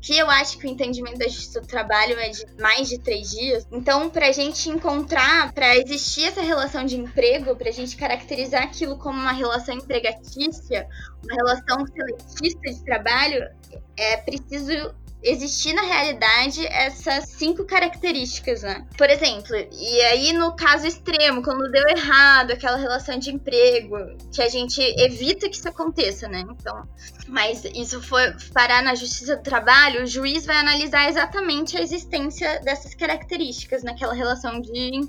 Que 0.00 0.18
eu 0.18 0.28
acho 0.28 0.58
que 0.58 0.66
o 0.66 0.70
entendimento 0.70 1.18
da 1.18 1.26
justiça 1.26 1.62
do 1.62 1.66
trabalho 1.66 2.18
é 2.18 2.28
de 2.28 2.44
mais 2.60 2.88
de 2.88 2.98
três 2.98 3.30
dias. 3.30 3.66
Então, 3.72 4.10
para 4.10 4.28
a 4.28 4.32
gente 4.32 4.68
encontrar, 4.68 5.52
para 5.52 5.76
existir 5.78 6.24
essa 6.24 6.42
relação 6.42 6.84
de 6.84 6.96
emprego, 6.96 7.56
para 7.56 7.70
a 7.70 7.72
gente 7.72 7.96
caracterizar 7.96 8.64
aquilo 8.64 8.98
como 8.98 9.18
uma 9.18 9.32
relação 9.32 9.74
empregatícia, 9.74 10.86
uma 11.22 11.34
relação 11.34 11.86
seletista 11.86 12.70
de 12.70 12.84
trabalho, 12.84 13.48
é 13.96 14.18
preciso 14.18 14.94
existir 15.24 15.72
na 15.72 15.82
realidade 15.82 16.66
essas 16.66 17.30
cinco 17.30 17.64
características, 17.64 18.62
né? 18.62 18.86
Por 18.96 19.08
exemplo, 19.08 19.56
e 19.72 20.00
aí 20.02 20.32
no 20.32 20.54
caso 20.54 20.86
extremo, 20.86 21.42
quando 21.42 21.70
deu 21.70 21.88
errado 21.88 22.52
aquela 22.52 22.76
relação 22.76 23.18
de 23.18 23.30
emprego, 23.30 23.96
que 24.32 24.42
a 24.42 24.48
gente 24.48 24.80
evita 24.98 25.48
que 25.48 25.56
isso 25.56 25.68
aconteça, 25.68 26.28
né? 26.28 26.44
Então, 26.48 26.86
mas 27.26 27.64
isso 27.64 28.02
for 28.02 28.36
parar 28.52 28.82
na 28.82 28.94
Justiça 28.94 29.36
do 29.36 29.42
Trabalho, 29.42 30.02
o 30.02 30.06
juiz 30.06 30.44
vai 30.44 30.56
analisar 30.56 31.08
exatamente 31.08 31.76
a 31.76 31.80
existência 31.80 32.60
dessas 32.60 32.94
características 32.94 33.82
naquela 33.82 34.12
relação 34.12 34.60
de 34.60 35.00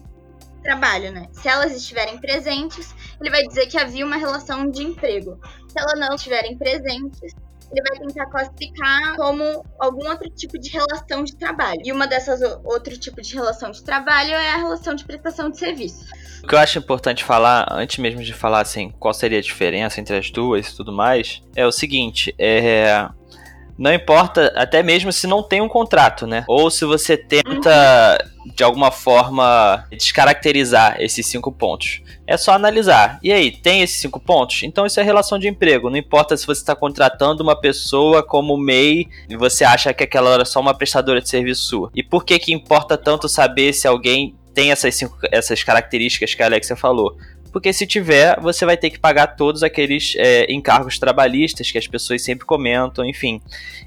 trabalho, 0.64 1.12
né? 1.12 1.28
Se 1.32 1.48
elas 1.48 1.76
estiverem 1.76 2.18
presentes, 2.18 2.94
ele 3.20 3.30
vai 3.30 3.44
dizer 3.44 3.68
que 3.68 3.78
havia 3.78 4.06
uma 4.06 4.18
relação 4.18 4.70
de 4.70 4.82
emprego. 4.82 5.40
Se 5.68 5.80
elas 5.80 6.00
não 6.00 6.16
estiverem 6.16 6.58
presentes, 6.58 7.36
ele 7.72 7.82
vai 7.90 8.00
tentar 8.00 8.26
classificar 8.28 9.16
como 9.16 9.66
algum 9.80 10.08
outro 10.10 10.30
tipo 10.30 10.58
de 10.58 10.70
relação 10.70 11.24
de 11.24 11.36
trabalho. 11.36 11.82
E 11.84 11.92
uma 11.92 12.08
dessas 12.08 12.42
outro 12.64 12.98
tipo 12.98 13.22
de 13.22 13.34
relação 13.34 13.72
de 13.72 13.84
trabalho 13.84 14.32
é 14.32 14.52
a 14.52 14.58
relação 14.58 14.96
de 14.96 15.04
prestação 15.04 15.50
de 15.50 15.58
serviço. 15.58 16.06
O 16.44 16.48
que 16.48 16.54
eu 16.54 16.60
acho 16.60 16.78
importante 16.78 17.24
falar, 17.24 17.68
antes 17.72 17.98
mesmo 17.98 18.22
de 18.22 18.34
falar 18.34 18.62
assim, 18.62 18.92
qual 19.00 19.14
seria 19.14 19.40
a 19.40 19.42
diferença 19.42 20.00
entre 20.00 20.16
as 20.16 20.30
duas 20.30 20.68
e 20.68 20.76
tudo 20.76 20.92
mais, 20.92 21.42
é 21.56 21.66
o 21.66 21.72
seguinte, 21.72 22.36
é. 22.38 23.10
Não 23.78 23.94
importa, 23.94 24.54
até 24.56 24.82
mesmo 24.82 25.12
se 25.12 25.28
não 25.28 25.44
tem 25.44 25.62
um 25.62 25.68
contrato, 25.68 26.26
né? 26.26 26.46
Ou 26.48 26.72
se 26.72 26.86
você 26.86 27.18
tenta, 27.18 28.18
de 28.56 28.64
alguma 28.64 28.90
forma, 28.90 29.86
descaracterizar 29.92 30.96
esses 31.00 31.26
cinco 31.26 31.52
pontos. 31.52 32.02
É 32.26 32.38
só 32.38 32.54
analisar. 32.54 33.20
E 33.22 33.32
aí, 33.34 33.52
tem 33.52 33.82
esses 33.82 34.00
cinco 34.00 34.20
pontos? 34.20 34.64
Então 34.64 34.86
isso 34.86 35.00
é 35.00 35.04
relação 35.04 35.38
de 35.38 35.48
emprego. 35.48 35.90
Não 35.90 35.98
importa 35.98 36.38
se 36.38 36.48
você 36.48 36.62
está 36.62 36.76
contratando 36.76 37.44
uma 37.44 37.60
pessoa 37.60 38.24
como 38.24 38.58
MEI 38.58 39.08
e 39.30 39.36
você 39.36 39.64
acha 39.66 39.94
que 39.94 40.04
aquela 40.04 40.34
era 40.34 40.46
só 40.46 40.60
uma 40.60 40.74
prestadora 40.74 41.22
de 41.22 41.30
serviço 41.30 41.64
sua. 41.64 41.92
E 41.94 42.02
por 42.02 42.24
que 42.24 42.40
que 42.40 42.54
importa 42.54 42.98
tanto 42.98 43.28
saber 43.28 43.74
se 43.74 43.88
alguém 43.88 44.36
tem 44.54 44.72
essas, 44.72 44.96
cinco, 44.96 45.18
essas 45.32 45.62
características 45.64 46.34
que 46.34 46.42
a 46.42 46.46
Alexia 46.46 46.78
falou? 46.78 47.18
Porque 47.56 47.72
se 47.72 47.88
tiver, 47.88 48.38
você 48.42 48.66
vai 48.66 48.76
ter 48.76 48.90
que 48.90 49.00
pagar 49.00 49.28
todos 49.28 49.64
aqueles 49.64 50.14
é, 50.18 50.46
encargos 50.52 51.00
trabalhistas 51.00 51.72
que 51.72 51.78
as 51.78 51.88
pessoas 51.88 52.22
sempre 52.22 52.46
comentam, 52.46 53.06
enfim. 53.06 53.42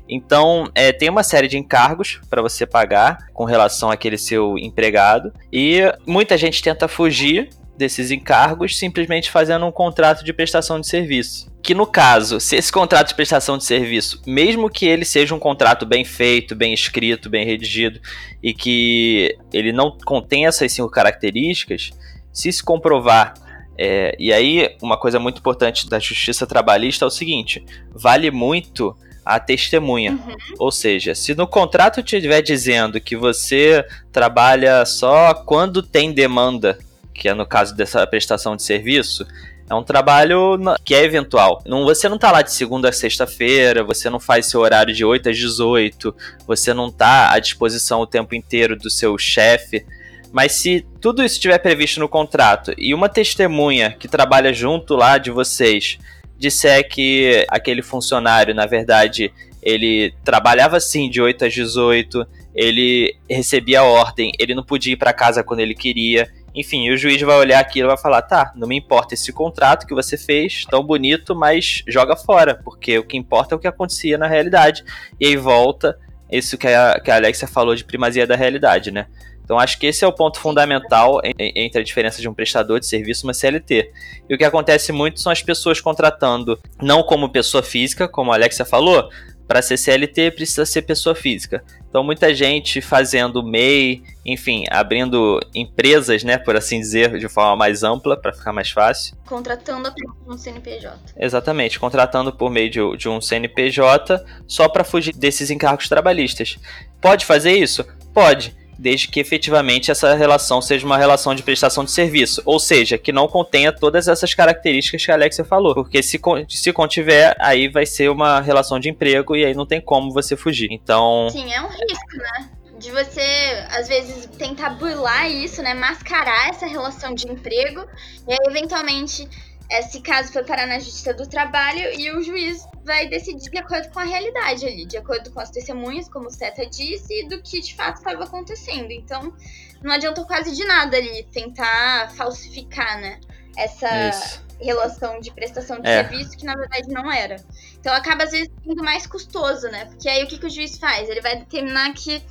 Então, 0.08 0.70
é, 0.74 0.90
tem 0.90 1.10
uma 1.10 1.22
série 1.22 1.48
de 1.48 1.58
encargos 1.58 2.18
para 2.30 2.40
você 2.40 2.64
pagar 2.64 3.26
com 3.34 3.44
relação 3.44 3.90
àquele 3.90 4.16
seu 4.16 4.56
empregado, 4.56 5.34
e 5.52 5.82
muita 6.06 6.38
gente 6.38 6.62
tenta 6.62 6.88
fugir 6.88 7.50
desses 7.76 8.10
encargos 8.10 8.78
simplesmente 8.78 9.30
fazendo 9.30 9.66
um 9.66 9.70
contrato 9.70 10.24
de 10.24 10.32
prestação 10.32 10.80
de 10.80 10.86
serviço. 10.86 11.52
Que 11.62 11.74
no 11.74 11.86
caso, 11.86 12.40
se 12.40 12.56
esse 12.56 12.72
contrato 12.72 13.08
de 13.08 13.16
prestação 13.16 13.58
de 13.58 13.64
serviço, 13.64 14.22
mesmo 14.26 14.70
que 14.70 14.86
ele 14.86 15.04
seja 15.04 15.34
um 15.34 15.38
contrato 15.38 15.84
bem 15.84 16.06
feito, 16.06 16.56
bem 16.56 16.72
escrito, 16.72 17.28
bem 17.28 17.44
redigido 17.44 18.00
e 18.42 18.54
que 18.54 19.36
ele 19.52 19.72
não 19.72 19.94
contenha 20.06 20.48
essas 20.48 20.72
cinco 20.72 20.88
características, 20.88 21.90
se 22.32 22.50
se 22.50 22.62
comprovar 22.62 23.34
é, 23.78 24.14
e 24.18 24.32
aí, 24.32 24.76
uma 24.82 24.96
coisa 24.96 25.18
muito 25.20 25.38
importante 25.38 25.88
da 25.88 25.98
justiça 25.98 26.46
trabalhista 26.46 27.04
é 27.04 27.08
o 27.08 27.10
seguinte: 27.10 27.64
vale 27.92 28.30
muito 28.30 28.96
a 29.24 29.38
testemunha. 29.38 30.12
Uhum. 30.12 30.36
Ou 30.58 30.72
seja, 30.72 31.14
se 31.14 31.34
no 31.34 31.46
contrato 31.46 32.00
estiver 32.00 32.42
dizendo 32.42 33.00
que 33.00 33.16
você 33.16 33.84
trabalha 34.10 34.84
só 34.84 35.32
quando 35.34 35.82
tem 35.82 36.12
demanda 36.12 36.78
que 37.18 37.28
é 37.28 37.34
no 37.34 37.44
caso 37.44 37.74
dessa 37.74 38.06
prestação 38.06 38.54
de 38.54 38.62
serviço, 38.62 39.26
é 39.68 39.74
um 39.74 39.82
trabalho 39.82 40.58
que 40.84 40.94
é 40.94 41.02
eventual. 41.02 41.62
Não, 41.66 41.84
você 41.84 42.08
não 42.08 42.16
está 42.16 42.30
lá 42.30 42.40
de 42.40 42.52
segunda 42.52 42.88
a 42.88 42.92
sexta-feira, 42.92 43.84
você 43.84 44.08
não 44.08 44.20
faz 44.20 44.46
seu 44.46 44.60
horário 44.60 44.94
de 44.94 45.04
8 45.04 45.28
às 45.28 45.36
18, 45.36 46.14
você 46.46 46.72
não 46.72 46.86
está 46.86 47.32
à 47.32 47.38
disposição 47.38 48.00
o 48.00 48.06
tempo 48.06 48.34
inteiro 48.34 48.76
do 48.76 48.88
seu 48.88 49.18
chefe. 49.18 49.84
Mas 50.32 50.52
se 50.52 50.86
tudo 51.00 51.22
isso 51.24 51.36
estiver 51.36 51.58
previsto 51.58 52.00
no 52.00 52.08
contrato 52.08 52.72
e 52.76 52.92
uma 52.92 53.08
testemunha 53.08 53.96
que 53.98 54.08
trabalha 54.08 54.52
junto 54.52 54.94
lá 54.94 55.18
de 55.18 55.30
vocês 55.30 55.98
disser 56.36 56.88
que 56.88 57.44
aquele 57.48 57.82
funcionário, 57.82 58.54
na 58.54 58.66
verdade, 58.66 59.32
ele 59.62 60.14
trabalhava 60.24 60.78
sim 60.78 61.10
de 61.10 61.20
8 61.20 61.46
às 61.46 61.52
18, 61.52 62.26
ele 62.54 63.16
recebia 63.28 63.82
ordem, 63.82 64.32
ele 64.38 64.54
não 64.54 64.62
podia 64.62 64.92
ir 64.92 64.96
para 64.96 65.12
casa 65.12 65.42
quando 65.42 65.60
ele 65.60 65.74
queria, 65.74 66.30
enfim, 66.54 66.90
o 66.90 66.96
juiz 66.96 67.20
vai 67.22 67.36
olhar 67.36 67.60
aquilo 67.60 67.86
e 67.86 67.94
vai 67.94 67.98
falar: 67.98 68.22
tá, 68.22 68.52
não 68.56 68.66
me 68.66 68.76
importa 68.76 69.14
esse 69.14 69.32
contrato 69.32 69.86
que 69.86 69.94
você 69.94 70.16
fez, 70.16 70.64
tão 70.64 70.84
bonito, 70.84 71.34
mas 71.34 71.82
joga 71.86 72.16
fora, 72.16 72.54
porque 72.54 72.98
o 72.98 73.04
que 73.04 73.16
importa 73.16 73.54
é 73.54 73.56
o 73.56 73.58
que 73.58 73.68
acontecia 73.68 74.18
na 74.18 74.26
realidade. 74.26 74.84
E 75.20 75.26
aí 75.26 75.36
volta 75.36 75.98
isso 76.30 76.58
que 76.58 76.66
a, 76.66 77.00
que 77.00 77.10
a 77.10 77.16
Alexia 77.16 77.48
falou 77.48 77.74
de 77.74 77.84
primazia 77.84 78.26
da 78.26 78.36
realidade, 78.36 78.90
né? 78.90 79.06
Então 79.48 79.58
acho 79.58 79.78
que 79.78 79.86
esse 79.86 80.04
é 80.04 80.06
o 80.06 80.12
ponto 80.12 80.38
fundamental 80.38 81.22
entre 81.38 81.80
a 81.80 81.82
diferença 81.82 82.20
de 82.20 82.28
um 82.28 82.34
prestador 82.34 82.78
de 82.78 82.86
serviço 82.86 83.24
e 83.24 83.26
uma 83.26 83.32
CLT. 83.32 83.90
E 84.28 84.34
o 84.34 84.36
que 84.36 84.44
acontece 84.44 84.92
muito 84.92 85.20
são 85.20 85.32
as 85.32 85.42
pessoas 85.42 85.80
contratando 85.80 86.60
não 86.82 87.02
como 87.02 87.30
pessoa 87.30 87.62
física, 87.62 88.06
como 88.06 88.30
a 88.30 88.34
Alexia 88.34 88.66
falou, 88.66 89.08
para 89.46 89.62
ser 89.62 89.78
CLT 89.78 90.32
precisa 90.32 90.66
ser 90.66 90.82
pessoa 90.82 91.14
física. 91.14 91.64
Então 91.88 92.04
muita 92.04 92.34
gente 92.34 92.82
fazendo 92.82 93.42
MEI, 93.42 94.02
enfim, 94.22 94.64
abrindo 94.70 95.40
empresas, 95.54 96.22
né, 96.22 96.36
por 96.36 96.54
assim 96.54 96.78
dizer, 96.78 97.18
de 97.18 97.26
forma 97.26 97.56
mais 97.56 97.82
ampla 97.82 98.20
para 98.20 98.34
ficar 98.34 98.52
mais 98.52 98.70
fácil. 98.70 99.16
Contratando 99.24 99.90
por 99.94 100.34
um 100.34 100.36
CNPJ. 100.36 100.94
Exatamente, 101.16 101.80
contratando 101.80 102.34
por 102.34 102.50
meio 102.50 102.68
de, 102.68 102.96
de 102.98 103.08
um 103.08 103.18
CNPJ 103.18 104.22
só 104.46 104.68
para 104.68 104.84
fugir 104.84 105.16
desses 105.16 105.50
encargos 105.50 105.88
trabalhistas. 105.88 106.58
Pode 107.00 107.24
fazer 107.24 107.52
isso? 107.56 107.82
Pode 108.12 108.54
desde 108.78 109.08
que 109.08 109.18
efetivamente 109.18 109.90
essa 109.90 110.14
relação 110.14 110.62
seja 110.62 110.86
uma 110.86 110.96
relação 110.96 111.34
de 111.34 111.42
prestação 111.42 111.84
de 111.84 111.90
serviço, 111.90 112.40
ou 112.44 112.60
seja, 112.60 112.96
que 112.96 113.10
não 113.10 113.26
contenha 113.26 113.72
todas 113.72 114.06
essas 114.06 114.32
características 114.34 115.04
que 115.04 115.10
a 115.10 115.14
Alexia 115.14 115.44
falou, 115.44 115.74
porque 115.74 116.02
se, 116.02 116.20
se 116.48 116.72
contiver, 116.72 117.34
aí 117.40 117.68
vai 117.68 117.84
ser 117.84 118.10
uma 118.10 118.40
relação 118.40 118.78
de 118.78 118.88
emprego 118.88 119.34
e 119.34 119.44
aí 119.44 119.54
não 119.54 119.66
tem 119.66 119.80
como 119.80 120.12
você 120.12 120.36
fugir. 120.36 120.68
Então. 120.70 121.28
Sim, 121.30 121.52
é 121.52 121.60
um 121.60 121.68
risco, 121.68 122.16
né? 122.16 122.50
De 122.78 122.92
você, 122.92 123.66
às 123.70 123.88
vezes, 123.88 124.26
tentar 124.38 124.70
burlar 124.70 125.28
isso, 125.28 125.60
né? 125.62 125.74
Mascarar 125.74 126.50
essa 126.50 126.64
relação 126.64 127.12
de 127.12 127.26
emprego 127.26 127.84
e 128.28 128.32
aí, 128.32 128.38
eventualmente, 128.48 129.28
esse 129.70 130.00
caso 130.00 130.32
foi 130.32 130.44
parar 130.44 130.66
na 130.66 130.78
Justiça 130.78 131.12
do 131.12 131.28
Trabalho 131.28 131.92
e 131.94 132.10
o 132.12 132.22
juiz 132.22 132.66
vai 132.84 133.06
decidir 133.06 133.50
de 133.50 133.58
acordo 133.58 133.90
com 133.90 134.00
a 134.00 134.04
realidade 134.04 134.66
ali, 134.66 134.86
de 134.86 134.96
acordo 134.96 135.30
com 135.30 135.40
as 135.40 135.50
testemunhas, 135.50 136.08
como 136.08 136.28
o 136.28 136.30
Seta 136.30 136.64
disse, 136.64 137.12
e 137.12 137.28
do 137.28 137.42
que 137.42 137.60
de 137.60 137.74
fato 137.74 137.98
estava 137.98 138.24
acontecendo. 138.24 138.90
Então, 138.90 139.34
não 139.82 139.92
adiantou 139.92 140.24
quase 140.24 140.54
de 140.54 140.64
nada 140.64 140.96
ali 140.96 141.22
tentar 141.24 142.10
falsificar, 142.12 142.98
né? 142.98 143.20
Essa 143.56 144.08
Isso. 144.08 144.44
relação 144.60 145.20
de 145.20 145.30
prestação 145.32 145.80
de 145.80 145.88
é. 145.88 146.02
serviço 146.02 146.36
que 146.36 146.46
na 146.46 146.54
verdade 146.54 146.88
não 146.88 147.10
era. 147.12 147.36
Então 147.78 147.92
acaba 147.92 148.24
às 148.24 148.30
vezes 148.30 148.48
sendo 148.64 148.82
mais 148.82 149.06
custoso, 149.06 149.68
né? 149.68 149.84
Porque 149.86 150.08
aí 150.08 150.24
o 150.24 150.26
que, 150.26 150.38
que 150.38 150.46
o 150.46 150.50
juiz 150.50 150.78
faz? 150.78 151.08
Ele 151.08 151.20
vai 151.20 151.36
determinar 151.36 151.92
que 151.92 152.22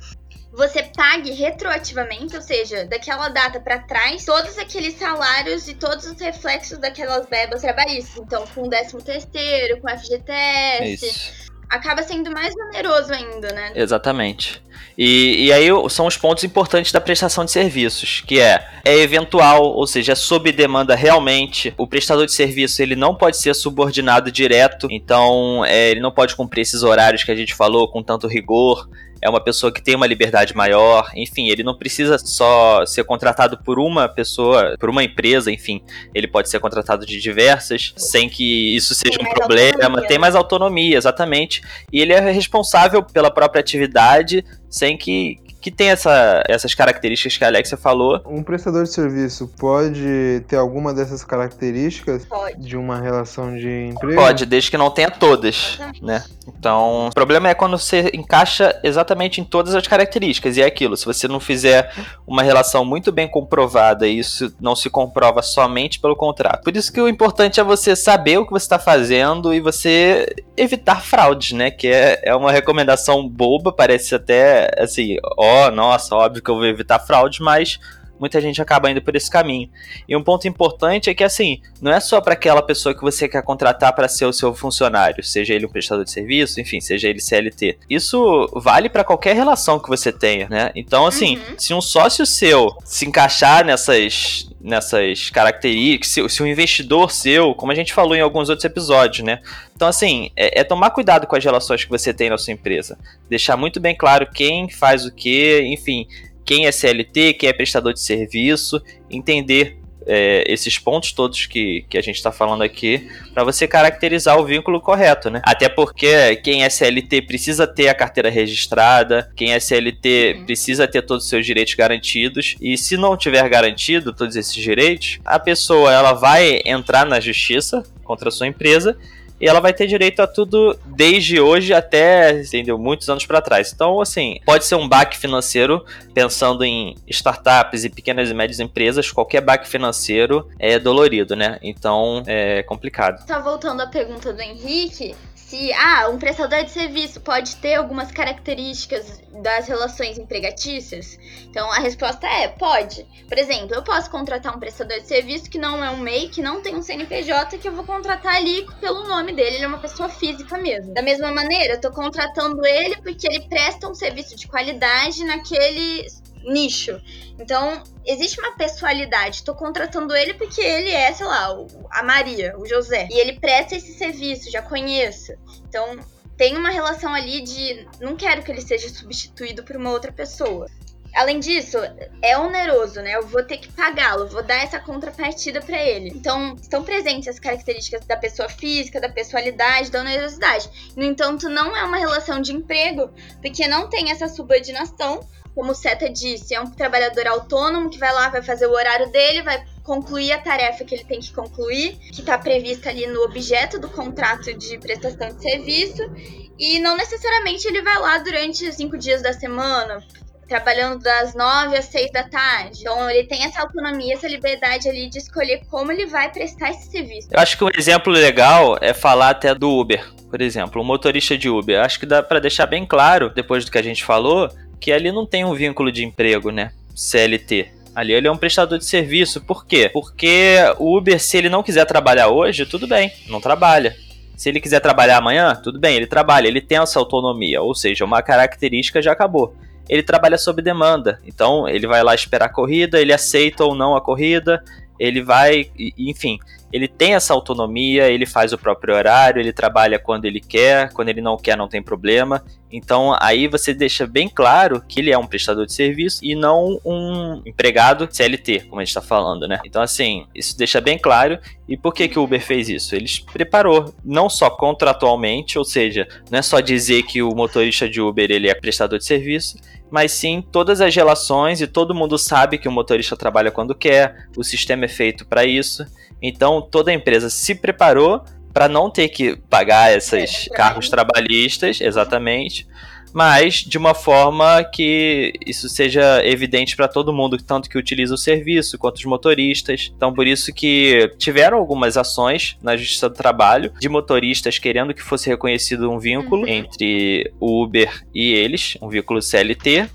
você 0.52 0.82
pague 0.82 1.30
retroativamente, 1.32 2.34
ou 2.34 2.42
seja, 2.42 2.86
daquela 2.86 3.28
data 3.28 3.60
para 3.60 3.78
trás, 3.80 4.24
todos 4.24 4.58
aqueles 4.58 4.94
salários 4.94 5.68
e 5.68 5.74
todos 5.74 6.06
os 6.06 6.20
reflexos 6.20 6.78
daquelas 6.78 7.28
verbas 7.28 7.60
trabalhistas. 7.60 8.16
Então, 8.16 8.44
com 8.54 8.62
o 8.62 8.70
13 8.70 8.96
terceiro, 9.04 9.80
com 9.80 9.86
o 9.86 9.98
FGTS. 9.98 11.06
Isso. 11.06 11.48
Acaba 11.68 12.02
sendo 12.02 12.30
mais 12.30 12.54
oneroso 12.56 13.12
ainda, 13.12 13.52
né? 13.52 13.72
Exatamente. 13.74 14.62
E, 14.96 15.46
e, 15.46 15.52
aí 15.52 15.68
são 15.90 16.06
os 16.06 16.16
pontos 16.16 16.42
importantes 16.42 16.90
da 16.90 17.00
prestação 17.00 17.44
de 17.44 17.50
serviços, 17.50 18.22
que 18.26 18.40
é, 18.40 18.66
é 18.84 18.96
eventual, 18.96 19.62
ou 19.62 19.86
seja, 19.86 20.12
é 20.12 20.14
sob 20.14 20.50
demanda 20.50 20.94
realmente. 20.94 21.74
O 21.76 21.86
prestador 21.86 22.24
de 22.24 22.32
serviço 22.32 22.80
ele 22.82 22.96
não 22.96 23.14
pode 23.14 23.36
ser 23.36 23.54
subordinado 23.54 24.32
direto, 24.32 24.88
então 24.90 25.62
é, 25.64 25.90
ele 25.90 26.00
não 26.00 26.10
pode 26.10 26.34
cumprir 26.34 26.62
esses 26.62 26.82
horários 26.82 27.22
que 27.22 27.30
a 27.30 27.36
gente 27.36 27.54
falou 27.54 27.86
com 27.88 28.02
tanto 28.02 28.26
rigor 28.26 28.88
é 29.20 29.28
uma 29.28 29.42
pessoa 29.42 29.72
que 29.72 29.82
tem 29.82 29.94
uma 29.94 30.06
liberdade 30.06 30.54
maior, 30.54 31.10
enfim, 31.14 31.48
ele 31.48 31.62
não 31.62 31.76
precisa 31.76 32.18
só 32.18 32.84
ser 32.86 33.04
contratado 33.04 33.58
por 33.58 33.78
uma 33.78 34.08
pessoa, 34.08 34.76
por 34.78 34.88
uma 34.88 35.02
empresa, 35.02 35.50
enfim, 35.50 35.82
ele 36.14 36.28
pode 36.28 36.48
ser 36.48 36.60
contratado 36.60 37.04
de 37.04 37.20
diversas, 37.20 37.92
sem 37.96 38.28
que 38.28 38.76
isso 38.76 38.94
seja 38.94 39.18
tem 39.18 39.26
um 39.26 39.34
problema, 39.34 39.84
autonomia. 39.84 40.08
tem 40.08 40.18
mais 40.18 40.34
autonomia, 40.34 40.96
exatamente, 40.96 41.62
e 41.92 42.00
ele 42.00 42.12
é 42.12 42.20
responsável 42.30 43.02
pela 43.02 43.30
própria 43.30 43.60
atividade, 43.60 44.44
sem 44.70 44.96
que, 44.96 45.36
que 45.60 45.70
tem 45.70 45.90
essa, 45.90 46.42
essas 46.48 46.74
características 46.74 47.36
que 47.36 47.44
a 47.44 47.48
Alexia 47.48 47.76
falou. 47.76 48.20
Um 48.26 48.42
prestador 48.42 48.84
de 48.84 48.90
serviço 48.90 49.50
pode 49.58 50.44
ter 50.46 50.56
alguma 50.56 50.94
dessas 50.94 51.24
características 51.24 52.24
pode. 52.24 52.60
de 52.60 52.76
uma 52.76 53.00
relação 53.00 53.56
de 53.56 53.88
emprego? 53.88 54.20
Pode, 54.20 54.46
desde 54.46 54.70
que 54.70 54.76
não 54.76 54.90
tenha 54.90 55.10
todas, 55.10 55.78
né? 56.00 56.24
Então, 56.46 57.08
o 57.08 57.14
problema 57.14 57.48
é 57.48 57.54
quando 57.54 57.76
você 57.76 58.10
encaixa 58.14 58.78
exatamente 58.82 59.40
em 59.40 59.44
todas 59.44 59.74
as 59.74 59.86
características. 59.86 60.56
E 60.56 60.62
é 60.62 60.64
aquilo, 60.64 60.96
se 60.96 61.04
você 61.04 61.26
não 61.26 61.40
fizer 61.40 61.92
uma 62.26 62.42
relação 62.42 62.84
muito 62.84 63.10
bem 63.10 63.28
comprovada, 63.28 64.06
e 64.06 64.18
isso 64.18 64.54
não 64.60 64.76
se 64.76 64.88
comprova 64.88 65.42
somente 65.42 66.00
pelo 66.00 66.16
contrato. 66.16 66.62
Por 66.62 66.76
isso 66.76 66.92
que 66.92 67.00
o 67.00 67.08
importante 67.08 67.60
é 67.60 67.64
você 67.64 67.96
saber 67.96 68.38
o 68.38 68.46
que 68.46 68.52
você 68.52 68.64
está 68.64 68.78
fazendo 68.78 69.52
e 69.52 69.60
você 69.60 70.26
evitar 70.56 71.02
fraudes, 71.02 71.52
né? 71.52 71.70
Que 71.70 71.88
é, 71.88 72.20
é 72.24 72.34
uma 72.34 72.52
recomendação 72.52 73.28
boba, 73.28 73.72
parece 73.72 74.14
até 74.14 74.70
assim, 74.78 75.16
ó, 75.36 75.47
nossa, 75.72 76.14
óbvio 76.14 76.42
que 76.42 76.50
eu 76.50 76.56
vou 76.56 76.66
evitar 76.66 76.98
fraudes, 76.98 77.40
mas 77.40 77.78
muita 78.18 78.40
gente 78.40 78.60
acaba 78.60 78.90
indo 78.90 79.00
por 79.00 79.14
esse 79.14 79.30
caminho. 79.30 79.70
E 80.08 80.16
um 80.16 80.22
ponto 80.22 80.46
importante 80.48 81.08
é 81.08 81.14
que, 81.14 81.24
assim, 81.24 81.60
não 81.80 81.92
é 81.92 82.00
só 82.00 82.20
para 82.20 82.34
aquela 82.34 82.62
pessoa 82.62 82.94
que 82.94 83.00
você 83.00 83.28
quer 83.28 83.42
contratar 83.42 83.94
para 83.94 84.08
ser 84.08 84.26
o 84.26 84.32
seu 84.32 84.54
funcionário, 84.54 85.22
seja 85.22 85.54
ele 85.54 85.66
um 85.66 85.70
prestador 85.70 86.04
de 86.04 86.10
serviço, 86.10 86.60
enfim, 86.60 86.80
seja 86.80 87.08
ele 87.08 87.20
CLT. 87.20 87.78
Isso 87.88 88.48
vale 88.54 88.88
para 88.88 89.04
qualquer 89.04 89.34
relação 89.34 89.78
que 89.78 89.88
você 89.88 90.12
tenha, 90.12 90.48
né? 90.48 90.70
Então, 90.74 91.06
assim, 91.06 91.36
uhum. 91.36 91.58
se 91.58 91.72
um 91.72 91.80
sócio 91.80 92.26
seu 92.26 92.74
se 92.84 93.06
encaixar 93.06 93.64
nessas, 93.64 94.47
nessas 94.60 95.30
características, 95.30 96.08
se, 96.08 96.28
se 96.28 96.42
um 96.42 96.46
investidor 96.46 97.12
seu, 97.12 97.54
como 97.54 97.70
a 97.70 97.74
gente 97.74 97.94
falou 97.94 98.14
em 98.14 98.20
alguns 98.20 98.48
outros 98.48 98.64
episódios, 98.64 99.24
né? 99.24 99.40
Então, 99.74 99.86
assim, 99.86 100.30
é, 100.36 100.60
é, 100.60 100.64
tomar 100.64 100.90
cuidado 100.90 101.26
com 101.26 101.36
as 101.36 101.44
relações 101.44 101.84
que 101.84 101.90
você 101.90 102.12
tem 102.12 102.28
na 102.28 102.38
sua 102.38 102.52
empresa. 102.52 102.98
Deixar 103.28 103.56
muito 103.56 103.78
bem 103.78 103.94
claro 103.94 104.28
quem 104.32 104.68
faz 104.68 105.04
o 105.04 105.12
que, 105.12 105.62
enfim, 105.62 106.06
quem 106.44 106.66
é 106.66 106.72
CLT, 106.72 107.34
quem 107.34 107.48
é 107.48 107.52
prestador 107.52 107.92
de 107.92 108.00
serviço, 108.00 108.82
entender 109.10 109.78
é, 110.08 110.42
esses 110.46 110.78
pontos 110.78 111.12
todos 111.12 111.46
que, 111.46 111.84
que 111.88 111.98
a 111.98 112.02
gente 112.02 112.16
está 112.16 112.32
falando 112.32 112.62
aqui, 112.62 113.08
para 113.34 113.44
você 113.44 113.68
caracterizar 113.68 114.38
o 114.38 114.44
vínculo 114.44 114.80
correto, 114.80 115.28
né? 115.28 115.42
Até 115.44 115.68
porque 115.68 116.36
quem 116.36 116.64
é 116.64 116.70
CLT 116.70 117.22
precisa 117.22 117.66
ter 117.66 117.88
a 117.88 117.94
carteira 117.94 118.30
registrada, 118.30 119.30
quem 119.36 119.52
é 119.52 119.60
CLT 119.60 120.36
uhum. 120.38 120.46
precisa 120.46 120.88
ter 120.88 121.02
todos 121.02 121.24
os 121.24 121.30
seus 121.30 121.44
direitos 121.44 121.74
garantidos, 121.74 122.56
e 122.60 122.78
se 122.78 122.96
não 122.96 123.16
tiver 123.16 123.46
garantido 123.48 124.12
todos 124.12 124.34
esses 124.34 124.54
direitos, 124.54 125.18
a 125.24 125.38
pessoa 125.38 125.92
ela 125.92 126.14
vai 126.14 126.60
entrar 126.64 127.04
na 127.04 127.20
justiça 127.20 127.82
contra 128.02 128.30
a 128.30 128.32
sua 128.32 128.46
empresa 128.46 128.96
e 129.40 129.46
ela 129.46 129.60
vai 129.60 129.72
ter 129.72 129.86
direito 129.86 130.20
a 130.20 130.26
tudo 130.26 130.78
desde 130.84 131.40
hoje 131.40 131.72
até, 131.72 132.40
entendeu, 132.40 132.78
muitos 132.78 133.08
anos 133.08 133.24
para 133.24 133.40
trás. 133.40 133.72
Então, 133.72 134.00
assim, 134.00 134.40
pode 134.44 134.64
ser 134.64 134.74
um 134.74 134.88
baque 134.88 135.16
financeiro, 135.16 135.84
pensando 136.12 136.64
em 136.64 136.96
startups 137.06 137.84
e 137.84 137.90
pequenas 137.90 138.30
e 138.30 138.34
médias 138.34 138.60
empresas, 138.60 139.10
qualquer 139.10 139.40
baque 139.40 139.68
financeiro 139.68 140.48
é 140.58 140.78
dolorido, 140.78 141.36
né? 141.36 141.58
Então, 141.62 142.22
é 142.26 142.62
complicado. 142.62 143.24
Tá 143.26 143.38
voltando 143.38 143.80
à 143.80 143.86
pergunta 143.86 144.32
do 144.32 144.40
Henrique, 144.40 145.14
se 145.48 145.72
ah, 145.72 146.10
um 146.10 146.18
prestador 146.18 146.62
de 146.62 146.70
serviço 146.70 147.22
pode 147.22 147.56
ter 147.56 147.76
algumas 147.76 148.12
características 148.12 149.22
das 149.42 149.66
relações 149.66 150.18
empregatícias? 150.18 151.18
Então 151.44 151.72
a 151.72 151.78
resposta 151.78 152.26
é 152.26 152.48
pode. 152.48 153.06
Por 153.26 153.38
exemplo, 153.38 153.74
eu 153.74 153.82
posso 153.82 154.10
contratar 154.10 154.54
um 154.54 154.60
prestador 154.60 155.00
de 155.00 155.08
serviço 155.08 155.48
que 155.48 155.56
não 155.56 155.82
é 155.82 155.88
um 155.88 156.00
MEI, 156.00 156.28
que 156.28 156.42
não 156.42 156.60
tem 156.60 156.76
um 156.76 156.82
CNPJ, 156.82 157.56
que 157.56 157.66
eu 157.66 157.72
vou 157.72 157.84
contratar 157.84 158.36
ali 158.36 158.66
pelo 158.78 159.08
nome 159.08 159.32
dele, 159.32 159.56
ele 159.56 159.64
é 159.64 159.68
uma 159.68 159.78
pessoa 159.78 160.10
física 160.10 160.58
mesmo. 160.58 160.92
Da 160.92 161.00
mesma 161.00 161.32
maneira, 161.32 161.74
eu 161.74 161.80
tô 161.80 161.90
contratando 161.92 162.66
ele 162.66 162.96
porque 163.00 163.26
ele 163.26 163.48
presta 163.48 163.88
um 163.88 163.94
serviço 163.94 164.36
de 164.36 164.46
qualidade 164.46 165.24
naquele 165.24 166.06
nicho. 166.44 167.00
Então, 167.38 167.82
existe 168.04 168.40
uma 168.40 168.56
pessoalidade. 168.56 169.42
Tô 169.42 169.54
contratando 169.54 170.14
ele 170.14 170.34
porque 170.34 170.60
ele 170.60 170.90
é, 170.90 171.12
sei 171.12 171.26
lá, 171.26 171.48
a 171.90 172.02
Maria, 172.02 172.54
o 172.58 172.66
José. 172.66 173.08
E 173.10 173.18
ele 173.18 173.38
presta 173.38 173.76
esse 173.76 173.94
serviço, 173.94 174.50
já 174.50 174.62
conheço. 174.62 175.32
Então, 175.68 175.98
tem 176.36 176.56
uma 176.56 176.70
relação 176.70 177.12
ali 177.12 177.42
de 177.42 177.86
não 178.00 178.16
quero 178.16 178.42
que 178.42 178.50
ele 178.50 178.60
seja 178.60 178.88
substituído 178.88 179.64
por 179.64 179.76
uma 179.76 179.90
outra 179.90 180.12
pessoa. 180.12 180.66
Além 181.14 181.40
disso, 181.40 181.78
é 182.22 182.38
oneroso, 182.38 183.00
né? 183.00 183.16
Eu 183.16 183.26
vou 183.26 183.42
ter 183.42 183.56
que 183.58 183.72
pagá-lo, 183.72 184.28
vou 184.28 184.42
dar 184.42 184.62
essa 184.62 184.78
contrapartida 184.78 185.60
para 185.60 185.82
ele. 185.82 186.10
Então, 186.10 186.54
estão 186.54 186.84
presentes 186.84 187.26
as 187.26 187.40
características 187.40 188.04
da 188.06 188.16
pessoa 188.16 188.48
física, 188.48 189.00
da 189.00 189.08
pessoalidade, 189.08 189.90
da 189.90 190.00
onerosidade. 190.00 190.70
No 190.94 191.02
entanto, 191.02 191.48
não 191.48 191.76
é 191.76 191.82
uma 191.82 191.96
relação 191.96 192.40
de 192.40 192.52
emprego, 192.52 193.10
porque 193.40 193.66
não 193.66 193.88
tem 193.88 194.10
essa 194.10 194.28
subordinação 194.28 195.26
como 195.58 195.72
o 195.72 195.74
Seta 195.74 196.08
disse, 196.08 196.54
é 196.54 196.60
um 196.60 196.70
trabalhador 196.70 197.26
autônomo 197.26 197.90
que 197.90 197.98
vai 197.98 198.14
lá, 198.14 198.28
vai 198.28 198.40
fazer 198.40 198.68
o 198.68 198.70
horário 198.70 199.10
dele, 199.10 199.42
vai 199.42 199.60
concluir 199.82 200.30
a 200.30 200.38
tarefa 200.38 200.84
que 200.84 200.94
ele 200.94 201.02
tem 201.02 201.18
que 201.18 201.32
concluir, 201.32 201.96
que 202.12 202.20
está 202.20 202.38
prevista 202.38 202.90
ali 202.90 203.08
no 203.08 203.24
objeto 203.24 203.76
do 203.80 203.88
contrato 203.88 204.56
de 204.56 204.78
prestação 204.78 205.34
de 205.34 205.42
serviço, 205.42 206.08
e 206.56 206.78
não 206.78 206.96
necessariamente 206.96 207.66
ele 207.66 207.82
vai 207.82 207.98
lá 207.98 208.18
durante 208.18 208.68
os 208.68 208.76
cinco 208.76 208.96
dias 208.96 209.20
da 209.20 209.32
semana, 209.32 210.00
trabalhando 210.46 211.02
das 211.02 211.34
nove 211.34 211.76
às 211.76 211.86
seis 211.86 212.12
da 212.12 212.22
tarde. 212.22 212.82
Então 212.82 213.10
ele 213.10 213.26
tem 213.26 213.42
essa 213.42 213.60
autonomia, 213.60 214.14
essa 214.14 214.28
liberdade 214.28 214.88
ali 214.88 215.10
de 215.10 215.18
escolher 215.18 215.62
como 215.68 215.90
ele 215.90 216.06
vai 216.06 216.30
prestar 216.30 216.70
esse 216.70 216.88
serviço. 216.88 217.30
Eu 217.32 217.40
acho 217.40 217.58
que 217.58 217.64
um 217.64 217.70
exemplo 217.76 218.12
legal 218.12 218.78
é 218.80 218.94
falar 218.94 219.30
até 219.30 219.52
do 219.56 219.68
Uber. 219.68 220.08
Por 220.30 220.40
exemplo, 220.40 220.80
o 220.80 220.84
motorista 220.84 221.36
de 221.36 221.48
Uber. 221.48 221.80
Acho 221.80 221.98
que 221.98 222.06
dá 222.06 222.22
para 222.22 222.38
deixar 222.38 222.66
bem 222.66 222.86
claro, 222.86 223.28
depois 223.30 223.64
do 223.64 223.72
que 223.72 223.78
a 223.78 223.82
gente 223.82 224.04
falou, 224.04 224.48
que 224.80 224.92
ali 224.92 225.12
não 225.12 225.26
tem 225.26 225.44
um 225.44 225.54
vínculo 225.54 225.90
de 225.90 226.04
emprego, 226.04 226.50
né? 226.50 226.72
CLT. 226.94 227.68
Ali 227.94 228.12
ele 228.12 228.28
é 228.28 228.30
um 228.30 228.36
prestador 228.36 228.78
de 228.78 228.84
serviço. 228.84 229.40
Por 229.40 229.66
quê? 229.66 229.90
Porque 229.92 230.56
o 230.78 230.96
Uber, 230.96 231.20
se 231.20 231.36
ele 231.36 231.48
não 231.48 231.62
quiser 231.62 231.84
trabalhar 231.84 232.28
hoje, 232.28 232.64
tudo 232.64 232.86
bem, 232.86 233.10
não 233.28 233.40
trabalha. 233.40 233.96
Se 234.36 234.48
ele 234.48 234.60
quiser 234.60 234.80
trabalhar 234.80 235.18
amanhã, 235.18 235.52
tudo 235.56 235.80
bem, 235.80 235.96
ele 235.96 236.06
trabalha, 236.06 236.46
ele 236.46 236.60
tem 236.60 236.78
essa 236.78 236.98
autonomia, 237.00 237.60
ou 237.60 237.74
seja, 237.74 238.04
uma 238.04 238.22
característica 238.22 239.02
já 239.02 239.10
acabou. 239.10 239.52
Ele 239.88 240.02
trabalha 240.02 240.38
sob 240.38 240.62
demanda, 240.62 241.20
então 241.26 241.68
ele 241.68 241.88
vai 241.88 242.04
lá 242.04 242.14
esperar 242.14 242.46
a 242.46 242.52
corrida, 242.52 243.00
ele 243.00 243.12
aceita 243.12 243.64
ou 243.64 243.74
não 243.74 243.96
a 243.96 244.00
corrida, 244.00 244.62
ele 244.96 245.22
vai, 245.22 245.70
enfim, 245.98 246.38
ele 246.72 246.86
tem 246.86 247.14
essa 247.14 247.32
autonomia, 247.32 248.08
ele 248.08 248.26
faz 248.26 248.52
o 248.52 248.58
próprio 248.58 248.94
horário, 248.94 249.40
ele 249.40 249.52
trabalha 249.52 249.98
quando 249.98 250.26
ele 250.26 250.40
quer, 250.40 250.92
quando 250.92 251.08
ele 251.08 251.20
não 251.20 251.36
quer 251.36 251.56
não 251.56 251.68
tem 251.68 251.82
problema. 251.82 252.44
Então 252.70 253.16
aí 253.20 253.48
você 253.48 253.72
deixa 253.72 254.06
bem 254.06 254.28
claro 254.28 254.82
que 254.86 255.00
ele 255.00 255.10
é 255.10 255.16
um 255.16 255.26
prestador 255.26 255.64
de 255.64 255.72
serviço 255.72 256.22
e 256.22 256.34
não 256.34 256.78
um 256.84 257.40
empregado 257.46 258.06
CLT, 258.10 258.66
como 258.68 258.80
a 258.80 258.84
gente 258.84 258.90
está 258.90 259.00
falando, 259.00 259.48
né? 259.48 259.58
Então 259.64 259.80
assim, 259.80 260.26
isso 260.34 260.56
deixa 260.56 260.80
bem 260.80 260.98
claro. 260.98 261.38
E 261.66 261.76
por 261.76 261.94
que, 261.94 262.08
que 262.08 262.18
o 262.18 262.24
Uber 262.24 262.40
fez 262.40 262.68
isso? 262.68 262.94
Ele 262.94 263.06
preparou, 263.32 263.94
não 264.04 264.28
só 264.28 264.50
contratualmente, 264.50 265.58
ou 265.58 265.64
seja, 265.64 266.06
não 266.30 266.38
é 266.38 266.42
só 266.42 266.60
dizer 266.60 267.04
que 267.04 267.22
o 267.22 267.34
motorista 267.34 267.88
de 267.88 268.00
Uber 268.00 268.30
ele 268.30 268.48
é 268.48 268.54
prestador 268.54 268.98
de 268.98 269.04
serviço, 269.04 269.58
mas 269.90 270.12
sim 270.12 270.42
todas 270.52 270.80
as 270.80 270.94
relações 270.94 271.60
e 271.60 271.66
todo 271.66 271.94
mundo 271.94 272.18
sabe 272.18 272.58
que 272.58 272.68
o 272.68 272.72
motorista 272.72 273.16
trabalha 273.16 273.50
quando 273.50 273.74
quer, 273.74 274.28
o 274.36 274.44
sistema 274.44 274.84
é 274.84 274.88
feito 274.88 275.26
para 275.26 275.44
isso. 275.44 275.86
Então 276.22 276.60
toda 276.60 276.90
a 276.90 276.94
empresa 276.94 277.30
se 277.30 277.54
preparou 277.54 278.22
para 278.52 278.68
não 278.68 278.90
ter 278.90 279.08
que 279.08 279.36
pagar 279.48 279.96
esses 279.96 280.48
é, 280.48 280.54
cargos 280.54 280.88
trabalhistas, 280.88 281.80
exatamente, 281.80 282.66
mas 283.12 283.56
de 283.56 283.78
uma 283.78 283.94
forma 283.94 284.64
que 284.64 285.32
isso 285.46 285.68
seja 285.68 286.24
evidente 286.24 286.76
para 286.76 286.88
todo 286.88 287.12
mundo, 287.12 287.38
tanto 287.38 287.68
que 287.68 287.78
utiliza 287.78 288.14
o 288.14 288.18
serviço 288.18 288.78
quanto 288.78 288.96
os 288.96 289.04
motoristas. 289.04 289.92
Então, 289.96 290.12
por 290.12 290.26
isso 290.26 290.52
que 290.52 291.10
tiveram 291.18 291.58
algumas 291.58 291.96
ações 291.96 292.56
na 292.62 292.76
Justiça 292.76 293.08
do 293.08 293.14
Trabalho 293.14 293.72
de 293.78 293.88
motoristas 293.88 294.58
querendo 294.58 294.94
que 294.94 295.02
fosse 295.02 295.28
reconhecido 295.28 295.90
um 295.90 295.98
vínculo 295.98 296.42
uhum. 296.42 296.48
entre 296.48 297.32
o 297.40 297.62
Uber 297.62 298.04
e 298.14 298.32
eles, 298.32 298.76
um 298.80 298.88
vínculo 298.88 299.22
CLT, 299.22 299.88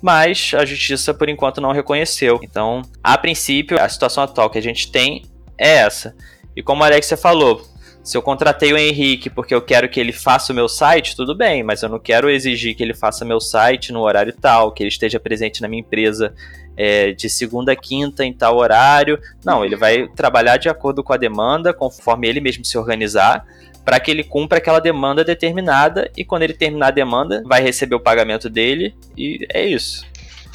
mas 0.00 0.52
a 0.54 0.64
justiça 0.64 1.12
por 1.12 1.28
enquanto 1.28 1.60
não 1.60 1.72
reconheceu. 1.72 2.38
Então, 2.42 2.82
a 3.02 3.18
princípio, 3.18 3.80
a 3.80 3.88
situação 3.88 4.22
atual 4.22 4.50
que 4.50 4.58
a 4.58 4.62
gente 4.62 4.90
tem 4.90 5.22
é 5.58 5.78
essa. 5.78 6.14
E 6.56 6.62
como 6.62 6.82
a 6.82 6.86
Alexia 6.86 7.16
falou, 7.16 7.62
se 8.02 8.16
eu 8.16 8.22
contratei 8.22 8.72
o 8.72 8.78
Henrique 8.78 9.28
porque 9.28 9.54
eu 9.54 9.60
quero 9.60 9.88
que 9.88 10.00
ele 10.00 10.12
faça 10.12 10.52
o 10.52 10.56
meu 10.56 10.68
site, 10.68 11.14
tudo 11.14 11.34
bem, 11.34 11.62
mas 11.62 11.82
eu 11.82 11.88
não 11.88 11.98
quero 11.98 12.30
exigir 12.30 12.74
que 12.74 12.82
ele 12.82 12.94
faça 12.94 13.24
meu 13.24 13.40
site 13.40 13.92
no 13.92 14.00
horário 14.00 14.32
tal, 14.32 14.72
que 14.72 14.82
ele 14.82 14.88
esteja 14.88 15.20
presente 15.20 15.60
na 15.60 15.68
minha 15.68 15.80
empresa 15.80 16.32
é, 16.76 17.12
de 17.12 17.28
segunda 17.28 17.72
a 17.72 17.76
quinta 17.76 18.24
em 18.24 18.32
tal 18.32 18.56
horário. 18.56 19.20
Não, 19.44 19.64
ele 19.64 19.76
vai 19.76 20.08
trabalhar 20.08 20.56
de 20.56 20.68
acordo 20.68 21.04
com 21.04 21.12
a 21.12 21.18
demanda, 21.18 21.74
conforme 21.74 22.28
ele 22.28 22.40
mesmo 22.40 22.64
se 22.64 22.78
organizar, 22.78 23.44
para 23.84 24.00
que 24.00 24.10
ele 24.10 24.24
cumpra 24.24 24.58
aquela 24.58 24.80
demanda 24.80 25.22
determinada 25.22 26.10
e 26.16 26.24
quando 26.24 26.44
ele 26.44 26.54
terminar 26.54 26.88
a 26.88 26.92
demanda, 26.92 27.42
vai 27.44 27.60
receber 27.60 27.94
o 27.94 28.00
pagamento 28.00 28.48
dele 28.48 28.94
e 29.16 29.46
é 29.52 29.66
isso 29.66 30.06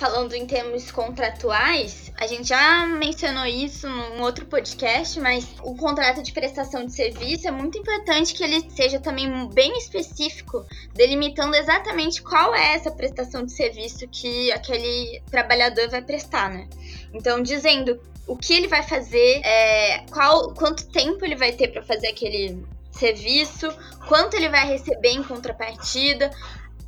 falando 0.03 0.33
em 0.33 0.45
termos 0.45 0.91
contratuais, 0.91 2.11
a 2.17 2.27
gente 2.27 2.49
já 2.49 2.85
mencionou 2.85 3.45
isso 3.45 3.87
num 3.87 4.21
outro 4.21 4.45
podcast, 4.45 5.17
mas 5.21 5.47
o 5.63 5.77
contrato 5.77 6.21
de 6.21 6.33
prestação 6.33 6.85
de 6.85 6.91
serviço 6.91 7.47
é 7.47 7.51
muito 7.51 7.77
importante 7.77 8.33
que 8.33 8.43
ele 8.43 8.69
seja 8.71 8.99
também 8.99 9.47
bem 9.53 9.77
específico, 9.77 10.65
delimitando 10.93 11.55
exatamente 11.55 12.21
qual 12.21 12.53
é 12.53 12.73
essa 12.73 12.91
prestação 12.91 13.45
de 13.45 13.53
serviço 13.53 14.05
que 14.09 14.51
aquele 14.51 15.21
trabalhador 15.31 15.87
vai 15.89 16.01
prestar, 16.01 16.49
né? 16.49 16.67
Então, 17.13 17.41
dizendo 17.41 17.97
o 18.27 18.35
que 18.35 18.53
ele 18.53 18.67
vai 18.67 18.83
fazer, 18.83 19.39
é, 19.45 19.99
qual, 20.11 20.53
quanto 20.53 20.85
tempo 20.89 21.23
ele 21.23 21.37
vai 21.37 21.53
ter 21.53 21.69
para 21.69 21.81
fazer 21.81 22.09
aquele 22.09 22.61
serviço, 22.91 23.73
quanto 24.09 24.35
ele 24.35 24.49
vai 24.49 24.67
receber 24.67 25.11
em 25.11 25.23
contrapartida, 25.23 26.29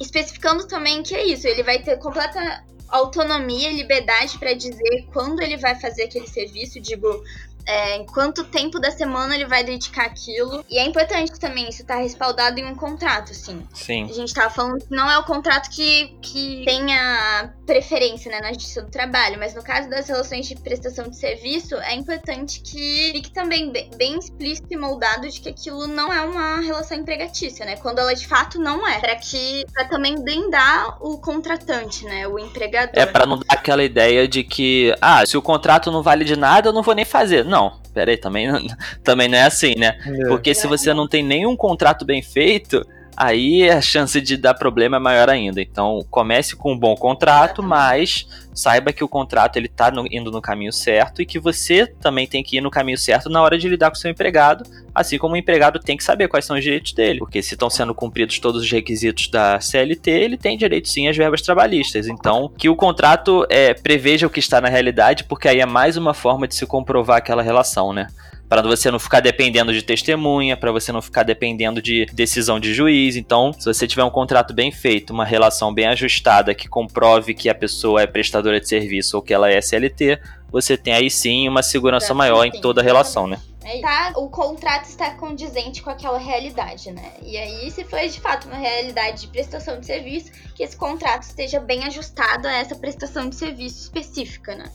especificando 0.01 0.67
também 0.67 1.01
que 1.01 1.15
é 1.15 1.25
isso, 1.25 1.47
ele 1.47 1.63
vai 1.63 1.79
ter 1.79 1.97
completa 1.97 2.61
autonomia 2.89 3.71
e 3.71 3.75
liberdade 3.75 4.37
para 4.37 4.53
dizer 4.53 5.07
quando 5.11 5.41
ele 5.41 5.57
vai 5.57 5.75
fazer 5.75 6.03
aquele 6.03 6.27
serviço, 6.27 6.79
digo, 6.79 7.23
é, 7.65 7.97
em 7.97 8.05
quanto 8.05 8.43
tempo 8.43 8.79
da 8.79 8.91
semana 8.91 9.35
ele 9.35 9.45
vai 9.45 9.63
dedicar 9.63 10.05
aquilo. 10.05 10.63
E 10.69 10.77
é 10.77 10.85
importante 10.85 11.37
também 11.39 11.69
isso 11.69 11.81
estar 11.81 11.95
tá 11.95 12.01
respaldado 12.01 12.59
em 12.59 12.65
um 12.65 12.75
contrato, 12.75 13.31
assim. 13.31 13.65
Sim. 13.73 14.05
A 14.09 14.13
gente 14.13 14.33
tava 14.33 14.49
falando 14.49 14.79
que 14.79 14.95
não 14.95 15.09
é 15.09 15.17
o 15.17 15.23
contrato 15.23 15.69
que, 15.69 16.15
que 16.21 16.63
tenha 16.65 17.53
preferência 17.65 18.31
né, 18.31 18.39
na 18.39 18.53
justiça 18.53 18.81
do 18.81 18.91
trabalho, 18.91 19.37
mas 19.39 19.55
no 19.55 19.63
caso 19.63 19.89
das 19.89 20.07
relações 20.07 20.47
de 20.47 20.55
prestação 20.55 21.09
de 21.09 21.17
serviço, 21.17 21.75
é 21.75 21.95
importante 21.95 22.61
que 22.61 23.11
fique 23.13 23.31
também 23.31 23.71
bem, 23.71 23.89
bem 23.95 24.19
explícito 24.19 24.67
e 24.71 24.77
moldado 24.77 25.27
de 25.27 25.39
que 25.39 25.49
aquilo 25.49 25.87
não 25.87 26.13
é 26.13 26.21
uma 26.21 26.59
relação 26.59 26.97
empregatícia, 26.97 27.65
né? 27.65 27.75
Quando 27.77 27.99
ela 27.99 28.13
de 28.13 28.27
fato 28.27 28.59
não 28.59 28.87
é. 28.87 28.99
Para 28.99 29.15
que 29.15 29.65
para 29.73 29.85
também 29.85 30.21
blindar 30.21 30.97
o 31.01 31.17
contratante, 31.17 32.05
né? 32.05 32.27
O 32.27 32.37
empregador. 32.37 32.91
É 32.93 33.05
para 33.05 33.25
não 33.25 33.37
dar 33.37 33.45
aquela 33.49 33.83
ideia 33.83 34.27
de 34.27 34.43
que, 34.43 34.95
ah, 35.01 35.25
se 35.25 35.37
o 35.37 35.41
contrato 35.41 35.91
não 35.91 36.03
vale 36.03 36.23
de 36.23 36.35
nada, 36.35 36.69
eu 36.69 36.73
não 36.73 36.83
vou 36.83 36.93
nem 36.93 37.05
fazer. 37.05 37.43
Não 37.43 37.54
não, 37.55 37.79
peraí, 37.93 38.17
também, 38.17 38.47
também 39.03 39.29
não 39.29 39.37
é 39.37 39.43
assim, 39.43 39.75
né? 39.75 39.97
É. 40.05 40.27
Porque 40.27 40.53
se 40.53 40.67
você 40.67 40.93
não 40.93 41.07
tem 41.07 41.23
nenhum 41.23 41.55
contrato 41.55 42.03
bem 42.03 42.21
feito, 42.21 42.85
aí 43.15 43.69
a 43.69 43.81
chance 43.81 44.19
de 44.19 44.37
dar 44.37 44.53
problema 44.53 44.97
é 44.97 44.99
maior 44.99 45.29
ainda. 45.29 45.61
Então, 45.61 46.05
comece 46.09 46.55
com 46.55 46.73
um 46.73 46.77
bom 46.77 46.95
contrato, 46.95 47.63
mas 47.63 48.27
saiba 48.53 48.93
que 48.93 49.03
o 49.03 49.07
contrato 49.07 49.57
ele 49.57 49.67
tá 49.67 49.91
no, 49.91 50.07
indo 50.09 50.31
no 50.31 50.41
caminho 50.41 50.71
certo 50.71 51.21
e 51.21 51.25
que 51.25 51.37
você 51.37 51.85
também 51.85 52.25
tem 52.25 52.41
que 52.41 52.57
ir 52.57 52.61
no 52.61 52.71
caminho 52.71 52.97
certo 52.97 53.29
na 53.29 53.41
hora 53.41 53.57
de 53.57 53.67
lidar 53.67 53.89
com 53.89 53.97
o 53.97 53.99
seu 53.99 54.09
empregado, 54.09 54.63
assim 54.93 55.17
como 55.17 55.33
o 55.33 55.37
empregado 55.37 55.77
tem 55.79 55.97
que 55.97 56.03
saber 56.03 56.29
quais 56.29 56.45
são 56.45 56.55
os 56.55 56.63
direitos 56.63 56.93
dele, 56.93 57.19
porque 57.19 57.41
se 57.41 57.53
estão 57.53 57.69
sendo 57.69 57.93
cumpridos 57.93 58.39
todos 58.39 58.61
os 58.61 58.71
requisitos 58.71 59.27
da 59.27 59.59
CLT, 59.59 60.09
ele 60.09 60.37
tem 60.37 60.57
direito 60.57 60.87
sim 60.87 61.07
às 61.07 61.17
verbas 61.17 61.41
trabalhistas. 61.41 62.07
Então, 62.07 62.49
que 62.57 62.69
o 62.69 62.75
contrato 62.75 63.45
é, 63.49 63.73
preveja 63.73 64.27
o 64.27 64.29
que 64.29 64.39
está 64.39 64.61
na 64.61 64.69
realidade, 64.69 65.25
porque 65.25 65.49
aí 65.49 65.59
é 65.59 65.65
mais 65.65 65.97
uma 65.97 66.13
forma 66.13 66.47
de 66.47 66.55
se 66.55 66.65
comprovar 66.65 67.17
aquela 67.17 67.43
relação, 67.43 67.91
né? 67.91 68.07
Para 68.47 68.61
você 68.61 68.91
não 68.91 68.99
ficar 68.99 69.19
dependendo 69.19 69.73
de 69.73 69.81
testemunha, 69.81 70.55
para 70.55 70.71
você 70.71 70.91
não 70.91 71.01
ficar 71.01 71.23
dependendo 71.23 71.81
de 71.81 72.05
decisão 72.13 72.59
de 72.59 72.73
juiz. 72.73 73.15
Então, 73.15 73.51
se 73.53 73.65
você 73.65 73.87
tiver 73.87 74.03
um 74.03 74.09
contrato 74.09 74.53
bem 74.53 74.71
feito, 74.71 75.11
uma 75.11 75.25
relação 75.25 75.73
bem 75.73 75.87
ajustada 75.87 76.53
que 76.53 76.67
comprove 76.67 77.33
que 77.33 77.49
a 77.49 77.55
pessoa 77.55 78.01
é 78.01 78.07
prestadora 78.07 78.59
de 78.59 78.67
serviço 78.67 79.17
ou 79.17 79.23
que 79.23 79.33
ela 79.33 79.49
é 79.49 79.57
SLT, 79.57 80.19
você 80.51 80.77
tem 80.77 80.93
aí 80.93 81.09
sim 81.09 81.47
uma 81.49 81.63
segurança 81.63 82.13
maior 82.13 82.45
em 82.45 82.51
toda 82.61 82.81
a 82.81 82.83
relação, 82.83 83.27
né? 83.27 83.39
É, 83.63 83.81
tá, 83.81 84.13
o 84.15 84.29
contrato 84.29 84.85
está 84.85 85.09
condizente 85.15 85.81
com 85.81 85.89
aquela 85.89 86.19
realidade, 86.19 86.91
né? 86.91 87.13
E 87.23 87.35
aí, 87.35 87.71
se 87.71 87.83
for 87.83 87.99
de 87.99 88.21
fato 88.21 88.47
uma 88.47 88.57
realidade 88.57 89.21
de 89.21 89.27
prestação 89.27 89.79
de 89.79 89.87
serviço, 89.87 90.31
que 90.53 90.61
esse 90.61 90.77
contrato 90.77 91.23
esteja 91.23 91.59
bem 91.59 91.83
ajustado 91.83 92.47
a 92.47 92.53
essa 92.53 92.75
prestação 92.75 93.27
de 93.27 93.35
serviço 93.35 93.81
específica, 93.81 94.55
né? 94.55 94.71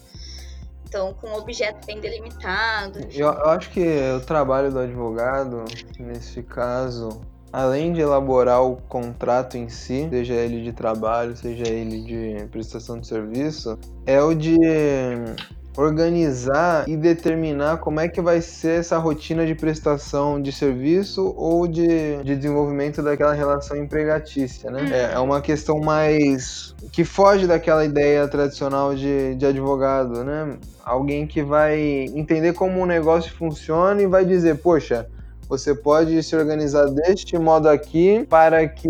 Então, 0.91 1.15
com 1.15 1.33
objeto 1.35 1.87
bem 1.87 2.01
delimitado. 2.01 2.99
Eu, 3.13 3.29
eu 3.29 3.49
acho 3.51 3.71
que 3.71 3.81
o 4.17 4.21
trabalho 4.27 4.73
do 4.73 4.81
advogado, 4.81 5.65
nesse 6.01 6.43
caso, 6.43 7.21
além 7.53 7.93
de 7.93 8.01
elaborar 8.01 8.65
o 8.65 8.75
contrato 8.75 9.57
em 9.57 9.69
si, 9.69 10.09
seja 10.11 10.35
ele 10.35 10.65
de 10.65 10.73
trabalho, 10.73 11.37
seja 11.37 11.69
ele 11.69 12.01
de 12.01 12.45
prestação 12.47 12.99
de 12.99 13.07
serviço, 13.07 13.79
é 14.05 14.21
o 14.21 14.35
de 14.35 14.57
organizar 15.77 16.89
e 16.89 16.97
determinar 16.97 17.79
como 17.79 18.01
é 18.01 18.09
que 18.09 18.21
vai 18.21 18.41
ser 18.41 18.81
essa 18.81 18.99
rotina 18.99 19.47
de 19.47 19.55
prestação 19.55 20.41
de 20.41 20.53
serviço 20.53 21.33
ou 21.37 21.67
de, 21.67 22.23
de 22.23 22.37
desenvolvimento 22.37 23.03
daquela 23.03 23.33
relação 23.33 23.77
empregatícia, 23.77 24.71
né? 24.71 24.89
É, 24.91 25.15
é 25.15 25.19
uma 25.19 25.41
questão 25.41 25.79
mais 25.81 26.75
que 26.93 27.05
foge 27.05 27.47
daquela 27.47 27.85
ideia 27.85 28.27
tradicional 28.27 28.95
de, 28.95 29.35
de 29.37 29.47
advogado, 29.47 30.25
né? 30.25 30.57
Alguém 30.85 31.27
que 31.27 31.43
vai 31.43 31.79
entender 32.15 32.53
como 32.53 32.81
o 32.81 32.87
negócio 32.87 33.33
funciona 33.33 34.03
e 34.03 34.07
vai 34.07 34.25
dizer, 34.25 34.59
poxa, 34.59 35.07
você 35.51 35.75
pode 35.75 36.23
se 36.23 36.37
organizar 36.37 36.87
deste 36.91 37.37
modo 37.37 37.69
aqui 37.69 38.25
para 38.31 38.69
que 38.69 38.89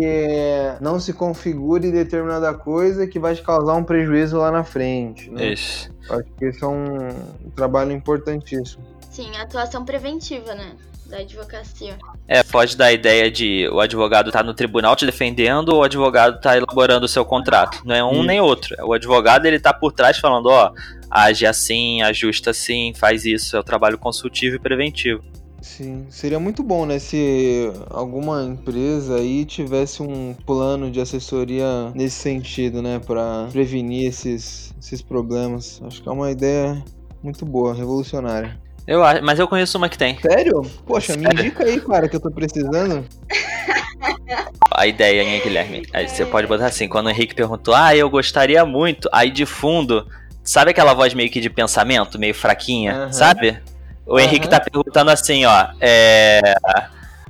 não 0.79 0.99
se 0.99 1.11
configure 1.11 1.91
determinada 1.91 2.53
coisa 2.53 3.07
que 3.07 3.17
vai 3.17 3.33
te 3.33 3.41
causar 3.41 3.73
um 3.73 3.83
prejuízo 3.83 4.37
lá 4.37 4.51
na 4.51 4.63
frente. 4.63 5.27
Né? 5.31 5.53
Isso. 5.53 5.89
Eu 6.07 6.19
Acho 6.19 6.27
que 6.37 6.45
esse 6.45 6.63
é 6.63 6.67
um 6.67 7.09
trabalho 7.55 7.91
importantíssimo. 7.91 8.83
Sim, 9.09 9.35
a 9.37 9.41
atuação 9.41 9.83
preventiva, 9.83 10.53
né? 10.53 10.73
Da 11.07 11.17
advocacia. 11.17 11.97
É, 12.27 12.43
pode 12.43 12.77
dar 12.77 12.85
a 12.85 12.93
ideia 12.93 13.31
de 13.31 13.67
o 13.69 13.79
advogado 13.79 14.31
tá 14.31 14.43
no 14.43 14.53
tribunal 14.53 14.95
te 14.95 15.05
defendendo 15.07 15.69
ou 15.69 15.79
o 15.79 15.83
advogado 15.83 16.39
tá 16.39 16.55
elaborando 16.55 17.07
o 17.07 17.09
seu 17.09 17.25
contrato. 17.25 17.81
Não 17.83 17.95
é 17.95 18.03
um 18.03 18.11
Isso. 18.11 18.23
nem 18.23 18.39
outro. 18.39 18.75
O 18.85 18.93
advogado 18.93 19.47
ele 19.47 19.59
tá 19.59 19.73
por 19.73 19.91
trás 19.91 20.19
falando, 20.19 20.45
ó, 20.45 20.71
age 21.09 21.43
assim, 21.43 22.03
ajusta 22.03 22.51
assim, 22.51 22.93
faz 22.95 23.25
isso. 23.25 23.57
É 23.57 23.59
o 23.59 23.63
trabalho 23.63 23.97
consultivo 23.97 24.57
e 24.57 24.59
preventivo. 24.59 25.23
Sim, 25.61 26.07
seria 26.09 26.39
muito 26.39 26.63
bom, 26.63 26.87
né, 26.87 26.97
se 26.97 27.71
alguma 27.91 28.43
empresa 28.43 29.17
aí 29.17 29.45
tivesse 29.45 30.01
um 30.01 30.33
plano 30.45 30.89
de 30.89 30.99
assessoria 30.99 31.91
nesse 31.93 32.15
sentido, 32.15 32.81
né, 32.81 32.99
para 32.99 33.47
prevenir 33.51 34.07
esses, 34.07 34.73
esses 34.81 35.03
problemas. 35.03 35.79
Acho 35.85 36.01
que 36.01 36.09
é 36.09 36.11
uma 36.11 36.31
ideia 36.31 36.83
muito 37.21 37.45
boa, 37.45 37.75
revolucionária. 37.75 38.59
Eu 38.87 39.03
acho, 39.03 39.23
mas 39.23 39.37
eu 39.37 39.47
conheço 39.47 39.77
uma 39.77 39.87
que 39.87 39.97
tem. 39.97 40.17
Sério? 40.19 40.61
Poxa, 40.85 41.15
me 41.15 41.25
Sério? 41.25 41.39
indica 41.41 41.63
aí, 41.63 41.79
cara, 41.79 42.09
que 42.09 42.15
eu 42.15 42.19
tô 42.19 42.31
precisando. 42.31 43.05
A 44.73 44.87
ideia, 44.87 45.21
hein, 45.21 45.41
Guilherme? 45.43 45.85
Aí 45.93 46.07
você 46.07 46.25
pode 46.25 46.47
botar 46.47 46.67
assim, 46.67 46.87
quando 46.87 47.07
o 47.07 47.09
Henrique 47.09 47.35
perguntou, 47.35 47.75
ah, 47.75 47.95
eu 47.95 48.09
gostaria 48.09 48.65
muito, 48.65 49.07
aí 49.11 49.29
de 49.29 49.45
fundo, 49.45 50.07
sabe 50.43 50.71
aquela 50.71 50.93
voz 50.93 51.13
meio 51.13 51.29
que 51.29 51.41
de 51.41 51.49
pensamento, 51.49 52.17
meio 52.17 52.33
fraquinha, 52.33 52.95
Aham. 52.95 53.11
sabe? 53.11 53.61
O 54.05 54.17
Aham. 54.17 54.23
Henrique 54.23 54.47
tá 54.47 54.59
perguntando 54.59 55.11
assim, 55.11 55.45
ó, 55.45 55.67
é... 55.79 56.41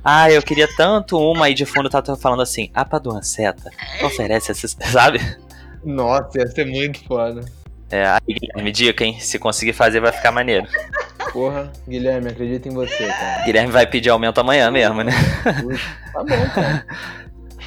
Ah, 0.04 0.30
eu 0.30 0.42
queria 0.42 0.68
tanto 0.76 1.16
uma, 1.18 1.46
aí 1.46 1.54
de 1.54 1.64
fundo 1.64 1.88
tá 1.88 2.02
falando 2.16 2.42
assim, 2.42 2.70
a 2.74 2.84
Paduanceta 2.84 3.70
oferece 4.02 4.50
essa, 4.50 4.66
sabe? 4.90 5.20
Nossa, 5.84 6.38
ia 6.38 6.46
ser 6.48 6.66
muito 6.66 7.04
foda. 7.04 7.44
É, 7.90 8.06
aí, 8.06 8.34
Guilherme, 8.34 8.72
dica, 8.72 9.04
hein? 9.04 9.20
Se 9.20 9.38
conseguir 9.38 9.74
fazer, 9.74 10.00
vai 10.00 10.10
ficar 10.10 10.32
maneiro. 10.32 10.66
Porra, 11.32 11.70
Guilherme, 11.86 12.30
acredito 12.30 12.66
em 12.66 12.72
você, 12.72 13.06
cara. 13.06 13.44
Guilherme 13.44 13.70
vai 13.70 13.86
pedir 13.86 14.08
aumento 14.08 14.40
amanhã 14.40 14.70
mesmo, 14.70 15.02
né? 15.02 15.12
Tá 16.12 16.24
bom, 16.24 16.48
cara. 16.54 16.86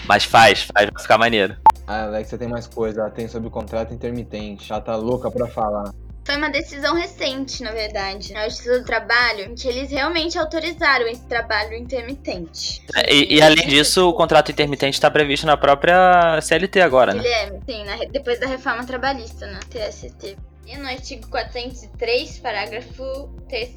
Mas 0.08 0.24
faz, 0.24 0.64
faz, 0.64 0.90
vai 0.92 1.02
ficar 1.02 1.18
maneiro. 1.18 1.56
A 1.88 2.04
Alexia 2.04 2.38
tem 2.38 2.48
mais 2.48 2.68
coisa, 2.68 3.02
ela 3.02 3.10
tem 3.12 3.28
sobre 3.28 3.50
contrato 3.50 3.94
intermitente. 3.94 4.72
Ela 4.72 4.82
tá 4.82 4.96
louca 4.96 5.30
pra 5.30 5.48
falar. 5.48 5.94
Foi 6.26 6.38
uma 6.38 6.50
decisão 6.50 6.96
recente, 6.96 7.62
na 7.62 7.72
verdade, 7.72 8.34
na 8.34 8.50
Justiça 8.50 8.80
do 8.80 8.84
Trabalho, 8.84 9.46
em 9.46 9.54
que 9.54 9.68
eles 9.68 9.92
realmente 9.92 10.40
autorizaram 10.40 11.08
esse 11.08 11.22
trabalho 11.28 11.76
intermitente. 11.78 12.82
E, 13.08 13.36
e 13.36 13.42
além 13.44 13.68
disso, 13.68 14.10
o 14.10 14.14
contrato 14.14 14.52
intermitente 14.52 14.96
está 14.96 15.12
previsto 15.12 15.46
na 15.46 15.56
própria 15.56 16.42
CLT 16.42 16.82
agora, 16.82 17.14
né? 17.14 17.22
Guilherme, 17.22 17.60
sim, 17.64 17.86
na 17.86 17.98
depois 18.12 18.40
da 18.40 18.48
reforma 18.48 18.84
trabalhista, 18.84 19.46
na 19.46 19.60
TST. 19.60 20.36
E 20.66 20.76
no 20.78 20.88
artigo 20.88 21.28
403, 21.28 22.40
parágrafo 22.40 23.30
3 23.48 23.72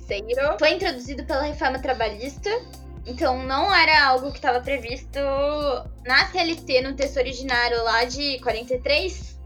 foi 0.58 0.72
introduzido 0.72 1.24
pela 1.24 1.42
reforma 1.42 1.78
trabalhista. 1.78 2.50
Então 3.06 3.42
não 3.44 3.74
era 3.74 4.06
algo 4.06 4.30
que 4.30 4.38
estava 4.38 4.60
previsto 4.60 5.18
na 6.06 6.26
CLT, 6.28 6.80
no 6.80 6.94
texto 6.94 7.18
originário 7.18 7.84
lá 7.84 8.04
de 8.04 8.38
43. 8.40 9.37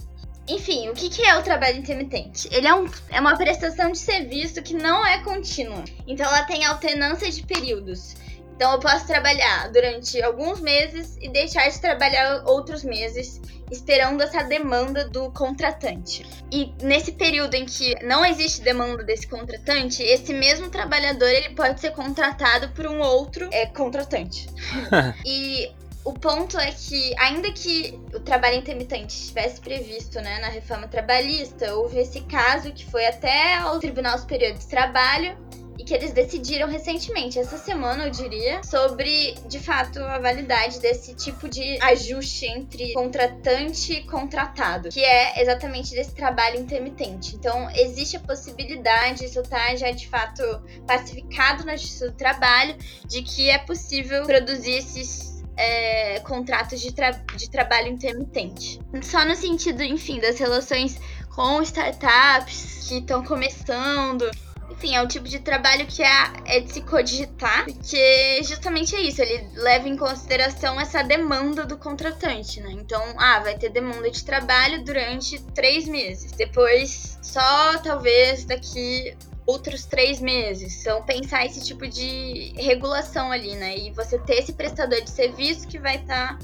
Enfim, 0.48 0.88
o 0.88 0.94
que, 0.94 1.08
que 1.08 1.22
é 1.22 1.38
o 1.38 1.42
trabalho 1.42 1.78
intermitente? 1.78 2.48
Ele 2.50 2.66
é, 2.66 2.74
um, 2.74 2.86
é 3.10 3.20
uma 3.20 3.36
prestação 3.36 3.92
de 3.92 3.98
serviço 3.98 4.62
que 4.62 4.74
não 4.74 5.06
é 5.06 5.22
contínua. 5.22 5.84
Então 6.06 6.26
ela 6.26 6.42
tem 6.44 6.64
alternância 6.64 7.30
de 7.30 7.44
períodos. 7.44 8.16
Então 8.54 8.72
eu 8.72 8.78
posso 8.78 9.06
trabalhar 9.06 9.70
durante 9.72 10.20
alguns 10.22 10.60
meses 10.60 11.16
e 11.20 11.28
deixar 11.28 11.68
de 11.68 11.80
trabalhar 11.80 12.44
outros 12.46 12.84
meses, 12.84 13.40
esperando 13.70 14.22
essa 14.22 14.42
demanda 14.44 15.08
do 15.08 15.30
contratante. 15.32 16.24
E 16.50 16.72
nesse 16.82 17.12
período 17.12 17.54
em 17.54 17.64
que 17.64 17.94
não 18.04 18.24
existe 18.24 18.62
demanda 18.62 19.02
desse 19.02 19.26
contratante, 19.26 20.02
esse 20.02 20.32
mesmo 20.32 20.68
trabalhador 20.70 21.28
ele 21.28 21.50
pode 21.54 21.80
ser 21.80 21.92
contratado 21.92 22.68
por 22.70 22.86
um 22.86 23.00
outro 23.00 23.48
é, 23.52 23.66
contratante. 23.66 24.48
e 25.26 25.72
o 26.04 26.12
ponto 26.12 26.58
é 26.58 26.72
que, 26.72 27.14
ainda 27.18 27.50
que 27.52 27.98
o 28.12 28.20
trabalho 28.20 28.56
intermitente 28.56 29.14
estivesse 29.14 29.60
previsto 29.60 30.20
né, 30.20 30.40
na 30.40 30.48
reforma 30.48 30.88
trabalhista, 30.88 31.74
houve 31.74 31.98
esse 31.98 32.20
caso 32.22 32.72
que 32.72 32.84
foi 32.84 33.06
até 33.06 33.56
ao 33.56 33.78
Tribunal 33.78 34.18
Superior 34.18 34.52
de 34.52 34.66
Trabalho 34.66 35.36
e 35.78 35.84
que 35.84 35.94
eles 35.94 36.12
decidiram 36.12 36.68
recentemente, 36.68 37.38
essa 37.38 37.56
semana 37.56 38.04
eu 38.04 38.10
diria, 38.10 38.62
sobre 38.62 39.34
de 39.46 39.58
fato 39.58 39.98
a 40.00 40.18
validade 40.18 40.80
desse 40.80 41.14
tipo 41.14 41.48
de 41.48 41.78
ajuste 41.82 42.46
entre 42.46 42.92
contratante 42.92 43.94
e 43.94 44.04
contratado, 44.04 44.90
que 44.90 45.02
é 45.02 45.40
exatamente 45.40 45.92
desse 45.92 46.14
trabalho 46.14 46.60
intermitente. 46.60 47.34
Então, 47.34 47.70
existe 47.70 48.16
a 48.16 48.20
possibilidade, 48.20 49.24
isso 49.24 49.42
tá 49.42 49.74
já 49.74 49.90
de 49.90 50.08
fato 50.08 50.42
pacificado 50.86 51.64
na 51.64 51.76
Justiça 51.76 52.10
do 52.10 52.16
Trabalho, 52.16 52.76
de 53.06 53.22
que 53.22 53.50
é 53.50 53.58
possível 53.58 54.24
produzir 54.24 54.74
esses 54.74 55.31
é, 55.56 56.20
contratos 56.20 56.80
de, 56.80 56.92
tra- 56.92 57.22
de 57.36 57.50
trabalho 57.50 57.88
intermitente. 57.88 58.80
Só 59.02 59.24
no 59.24 59.34
sentido, 59.34 59.82
enfim, 59.82 60.20
das 60.20 60.38
relações 60.38 60.98
com 61.34 61.62
startups 61.62 62.86
que 62.88 62.98
estão 62.98 63.24
começando. 63.24 64.30
Enfim, 64.70 64.96
é 64.96 65.02
um 65.02 65.06
tipo 65.06 65.28
de 65.28 65.38
trabalho 65.38 65.86
que 65.86 66.02
é, 66.02 66.32
é 66.46 66.60
de 66.60 66.72
se 66.72 66.80
codigitar, 66.80 67.66
porque 67.66 68.42
justamente 68.42 68.96
é 68.96 69.00
isso, 69.02 69.20
ele 69.20 69.46
leva 69.54 69.86
em 69.86 69.96
consideração 69.96 70.80
essa 70.80 71.02
demanda 71.02 71.64
do 71.64 71.76
contratante, 71.76 72.60
né? 72.60 72.70
Então, 72.72 73.02
ah, 73.18 73.38
vai 73.40 73.56
ter 73.56 73.68
demanda 73.68 74.10
de 74.10 74.24
trabalho 74.24 74.82
durante 74.82 75.38
três 75.54 75.86
meses. 75.86 76.32
Depois, 76.32 77.18
só 77.20 77.78
talvez 77.78 78.44
daqui 78.46 79.14
outros 79.46 79.84
três 79.84 80.20
meses. 80.20 80.80
Então, 80.80 81.02
pensar 81.02 81.44
esse 81.44 81.64
tipo 81.64 81.86
de 81.86 82.52
regulação 82.56 83.30
ali, 83.32 83.54
né? 83.54 83.76
E 83.76 83.90
você 83.92 84.18
ter 84.18 84.34
esse 84.34 84.52
prestador 84.52 85.00
de 85.02 85.10
serviço 85.10 85.66
que 85.66 85.78
vai 85.78 85.96
estar, 85.96 86.38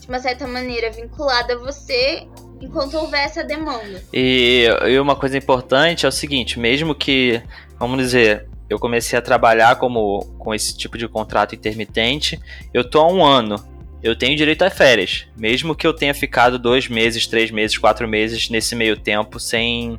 de 0.00 0.08
uma 0.08 0.18
certa 0.18 0.46
maneira, 0.46 0.90
vinculado 0.90 1.52
a 1.52 1.56
você 1.56 2.26
enquanto 2.60 2.94
houver 2.94 3.24
essa 3.24 3.42
demanda. 3.42 4.02
E, 4.12 4.66
e 4.86 4.98
uma 4.98 5.16
coisa 5.16 5.38
importante 5.38 6.04
é 6.04 6.08
o 6.08 6.12
seguinte, 6.12 6.58
mesmo 6.58 6.94
que, 6.94 7.42
vamos 7.78 7.98
dizer, 7.98 8.46
eu 8.68 8.78
comecei 8.78 9.18
a 9.18 9.22
trabalhar 9.22 9.76
como 9.76 10.20
com 10.38 10.54
esse 10.54 10.76
tipo 10.76 10.96
de 10.96 11.08
contrato 11.08 11.54
intermitente, 11.54 12.40
eu 12.72 12.88
tô 12.88 13.00
há 13.00 13.12
um 13.12 13.24
ano. 13.24 13.56
Eu 14.02 14.16
tenho 14.16 14.34
direito 14.34 14.62
a 14.62 14.70
férias, 14.70 15.26
mesmo 15.36 15.74
que 15.74 15.86
eu 15.86 15.92
tenha 15.92 16.14
ficado 16.14 16.58
dois 16.58 16.88
meses, 16.88 17.26
três 17.26 17.50
meses, 17.50 17.76
quatro 17.76 18.08
meses 18.08 18.48
nesse 18.48 18.74
meio 18.74 18.96
tempo 18.96 19.38
sem, 19.38 19.98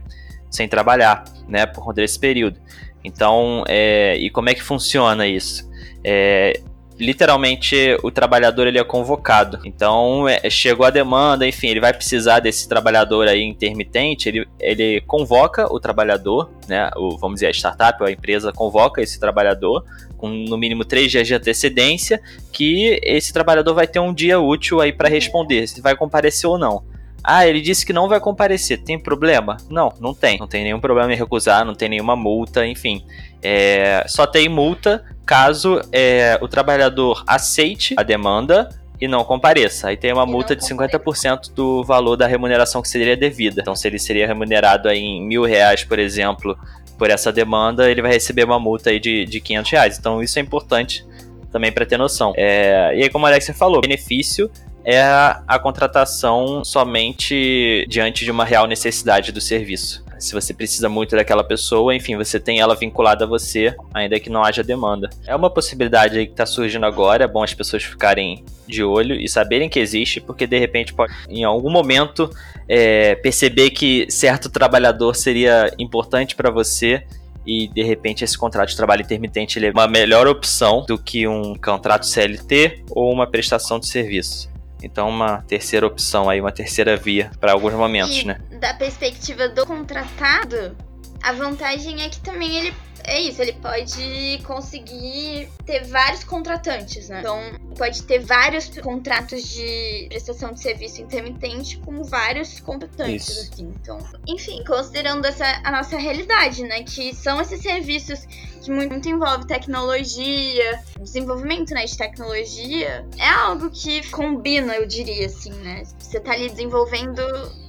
sem 0.51 0.67
trabalhar, 0.67 1.23
né, 1.47 1.65
por 1.65 1.83
conta 1.83 2.01
desse 2.01 2.19
período. 2.19 2.59
Então, 3.03 3.63
é, 3.67 4.15
e 4.17 4.29
como 4.29 4.49
é 4.49 4.53
que 4.53 4.61
funciona 4.61 5.25
isso? 5.25 5.67
É, 6.03 6.61
literalmente 7.01 7.97
o 8.03 8.11
trabalhador 8.11 8.67
ele 8.67 8.77
é 8.77 8.83
convocado. 8.83 9.59
Então 9.65 10.29
é, 10.29 10.47
chegou 10.49 10.85
a 10.85 10.91
demanda, 10.91 11.47
enfim, 11.47 11.67
ele 11.67 11.79
vai 11.79 11.91
precisar 11.91 12.39
desse 12.39 12.69
trabalhador 12.69 13.27
aí 13.27 13.41
intermitente, 13.41 14.29
ele, 14.29 14.47
ele 14.59 15.01
convoca 15.01 15.65
o 15.73 15.79
trabalhador, 15.79 16.51
né? 16.67 16.91
O, 16.95 17.17
vamos 17.17 17.37
dizer, 17.37 17.47
a 17.47 17.51
startup 17.51 18.03
a 18.03 18.11
empresa 18.11 18.53
convoca 18.53 19.01
esse 19.01 19.19
trabalhador 19.19 19.83
com 20.15 20.29
no 20.29 20.55
mínimo 20.57 20.85
três 20.85 21.09
dias 21.09 21.27
de 21.27 21.33
antecedência, 21.33 22.21
que 22.51 22.99
esse 23.01 23.33
trabalhador 23.33 23.73
vai 23.73 23.87
ter 23.87 23.99
um 23.99 24.13
dia 24.13 24.39
útil 24.39 24.79
aí 24.79 24.93
para 24.93 25.09
responder 25.09 25.65
se 25.67 25.81
vai 25.81 25.95
comparecer 25.95 26.47
ou 26.47 26.59
não. 26.59 26.83
Ah, 27.23 27.45
ele 27.45 27.62
disse 27.62 27.86
que 27.86 27.93
não 27.93 28.07
vai 28.07 28.19
comparecer. 28.19 28.81
Tem 28.81 28.97
problema? 28.97 29.57
Não, 29.69 29.93
não 29.99 30.13
tem. 30.13 30.39
Não 30.39 30.47
tem 30.47 30.63
nenhum 30.63 30.79
problema 30.79 31.13
em 31.13 31.15
recusar, 31.15 31.65
não 31.65 31.75
tem 31.75 31.89
nenhuma 31.89 32.15
multa, 32.15 32.65
enfim. 32.65 33.05
É, 33.41 34.03
só 34.07 34.25
tem 34.25 34.49
multa 34.49 35.03
caso 35.25 35.81
é, 35.91 36.38
o 36.41 36.47
trabalhador 36.47 37.23
aceite 37.25 37.95
a 37.97 38.03
demanda 38.03 38.69
e 38.99 39.07
não 39.07 39.23
compareça. 39.23 39.89
Aí 39.89 39.97
tem 39.97 40.13
uma 40.13 40.25
E 40.25 40.27
multa 40.27 40.55
de 40.55 40.63
50% 40.63 41.53
do 41.55 41.84
valor 41.84 42.15
da 42.15 42.27
remuneração 42.27 42.81
que 42.81 42.88
seria 42.88 43.17
devida. 43.17 43.62
Então, 43.62 43.75
se 43.75 43.88
ele 43.88 43.97
seria 43.97 44.27
remunerado 44.27 44.88
aí 44.88 44.99
em 44.99 45.25
mil 45.25 45.43
reais, 45.43 45.84
por 45.84 45.97
exemplo, 45.97 46.57
por 46.97 47.10
essa 47.10 47.31
demanda, 47.31 47.89
ele 47.89 48.01
vai 48.01 48.12
receber 48.12 48.43
uma 48.43 48.60
multa 48.60 48.91
aí 48.91 48.99
de, 48.99 49.25
de 49.25 49.41
500 49.41 49.71
reais. 49.71 49.97
Então, 49.97 50.21
isso 50.21 50.38
é 50.38 50.41
importante 50.41 51.03
também 51.51 51.71
para 51.71 51.86
ter 51.86 51.97
noção. 51.97 52.31
É, 52.38 52.95
e 52.95 53.03
aí, 53.03 53.10
como 53.10 53.25
o 53.25 53.27
Alex 53.27 53.49
falou, 53.57 53.81
benefício 53.81 54.49
é 54.83 55.01
a, 55.01 55.43
a 55.47 55.59
contratação 55.59 56.63
somente 56.63 57.85
diante 57.87 58.25
de 58.25 58.31
uma 58.31 58.45
real 58.45 58.67
necessidade 58.67 59.31
do 59.31 59.41
serviço. 59.41 60.03
Se 60.21 60.33
você 60.33 60.53
precisa 60.53 60.87
muito 60.87 61.15
daquela 61.15 61.43
pessoa, 61.43 61.95
enfim, 61.95 62.15
você 62.15 62.39
tem 62.39 62.59
ela 62.59 62.75
vinculada 62.75 63.25
a 63.25 63.27
você, 63.27 63.75
ainda 63.91 64.19
que 64.19 64.29
não 64.29 64.43
haja 64.43 64.63
demanda. 64.63 65.09
É 65.25 65.35
uma 65.35 65.49
possibilidade 65.49 66.15
aí 66.15 66.27
que 66.27 66.33
está 66.33 66.45
surgindo 66.45 66.85
agora, 66.85 67.23
é 67.23 67.27
bom 67.27 67.43
as 67.43 67.55
pessoas 67.55 67.83
ficarem 67.83 68.45
de 68.67 68.83
olho 68.83 69.15
e 69.15 69.27
saberem 69.27 69.67
que 69.67 69.79
existe, 69.79 70.21
porque 70.21 70.45
de 70.45 70.59
repente 70.59 70.93
pode, 70.93 71.11
em 71.27 71.43
algum 71.43 71.71
momento, 71.71 72.29
é, 72.69 73.15
perceber 73.15 73.71
que 73.71 74.05
certo 74.11 74.47
trabalhador 74.47 75.15
seria 75.15 75.73
importante 75.79 76.35
para 76.35 76.51
você 76.51 77.03
e 77.43 77.67
de 77.67 77.81
repente 77.81 78.23
esse 78.23 78.37
contrato 78.37 78.69
de 78.69 78.77
trabalho 78.77 79.01
intermitente 79.01 79.63
é 79.65 79.71
uma 79.71 79.87
melhor 79.87 80.27
opção 80.27 80.85
do 80.87 80.99
que 80.99 81.27
um 81.27 81.55
contrato 81.55 82.05
CLT 82.05 82.83
ou 82.91 83.11
uma 83.11 83.25
prestação 83.25 83.79
de 83.79 83.87
serviço. 83.87 84.50
Então, 84.81 85.09
uma 85.09 85.41
terceira 85.43 85.85
opção 85.85 86.29
aí, 86.29 86.39
uma 86.41 86.51
terceira 86.51 86.95
via 86.97 87.31
para 87.39 87.51
alguns 87.51 87.73
momentos, 87.73 88.17
E 88.17 88.25
né? 88.25 88.39
da 88.59 88.73
perspectiva 88.73 89.47
do 89.47 89.65
contratado, 89.65 90.75
a 91.21 91.31
vantagem 91.33 92.01
é 92.03 92.09
que 92.09 92.19
também 92.19 92.57
ele 92.57 92.73
é 93.03 93.21
isso, 93.21 93.41
ele 93.41 93.53
pode 93.53 94.41
conseguir 94.43 95.49
ter 95.65 95.83
vários 95.85 96.23
contratantes, 96.23 97.09
né? 97.09 97.19
Então, 97.19 97.39
pode 97.77 98.03
ter 98.03 98.19
vários 98.19 98.67
contratos 98.79 99.43
de 99.43 100.07
prestação 100.09 100.53
de 100.53 100.61
serviço 100.61 101.01
intermitente 101.01 101.77
com 101.77 102.03
vários 102.03 102.59
contratantes, 102.59 103.29
Isso. 103.29 103.53
assim. 103.53 103.73
Então, 103.81 103.97
enfim, 104.27 104.63
considerando 104.65 105.25
essa 105.25 105.45
a 105.63 105.71
nossa 105.71 105.97
realidade, 105.97 106.63
né? 106.63 106.83
Que 106.83 107.13
são 107.15 107.41
esses 107.41 107.61
serviços 107.61 108.25
que 108.61 108.71
muito, 108.71 109.09
envolve 109.09 109.47
tecnologia, 109.47 110.79
desenvolvimento 110.99 111.73
né, 111.73 111.83
de 111.85 111.97
tecnologia, 111.97 113.05
é 113.17 113.27
algo 113.27 113.71
que 113.71 114.07
combina, 114.11 114.75
eu 114.75 114.85
diria 114.85 115.25
assim, 115.25 115.51
né? 115.51 115.83
Você 115.97 116.19
tá 116.19 116.33
ali 116.33 116.49
desenvolvendo 116.49 117.21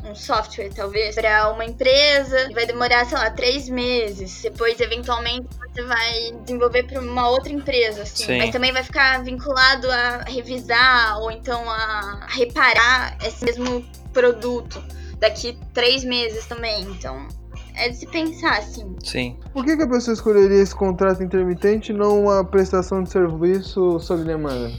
um 0.05 0.15
software, 0.15 0.71
talvez, 0.75 1.15
para 1.15 1.51
uma 1.51 1.65
empresa, 1.65 2.51
e 2.51 2.55
vai 2.55 2.67
demorar, 2.67 3.07
sei 3.07 3.17
lá, 3.17 3.31
três 3.31 3.69
meses. 3.69 4.43
Depois, 4.43 4.79
eventualmente, 4.81 5.22
você 5.23 5.83
vai 5.85 6.33
desenvolver 6.45 6.85
para 6.85 7.01
uma 7.01 7.29
outra 7.29 7.53
empresa, 7.53 8.03
assim. 8.03 8.25
Sim. 8.27 8.39
Mas 8.39 8.51
também 8.51 8.73
vai 8.73 8.83
ficar 8.83 9.23
vinculado 9.23 9.91
a 9.91 10.25
revisar 10.27 11.19
ou 11.21 11.31
então 11.31 11.69
a 11.69 12.27
reparar 12.31 13.17
esse 13.25 13.45
mesmo 13.45 13.85
produto 14.13 14.83
daqui 15.19 15.57
três 15.73 16.05
meses 16.05 16.47
também. 16.47 16.83
Então, 16.83 17.27
é 17.75 17.89
de 17.89 17.97
se 17.97 18.07
pensar, 18.07 18.59
assim. 18.59 18.95
Sim. 19.03 19.39
Por 19.53 19.65
que, 19.65 19.77
que 19.77 19.83
a 19.83 19.89
pessoa 19.89 20.15
escolheria 20.15 20.61
esse 20.63 20.75
contrato 20.75 21.23
intermitente 21.23 21.93
e 21.93 21.95
não 21.95 22.25
uma 22.25 22.45
prestação 22.45 23.03
de 23.03 23.11
serviço 23.11 23.99
sob 24.01 24.25
demanda? 24.25 24.71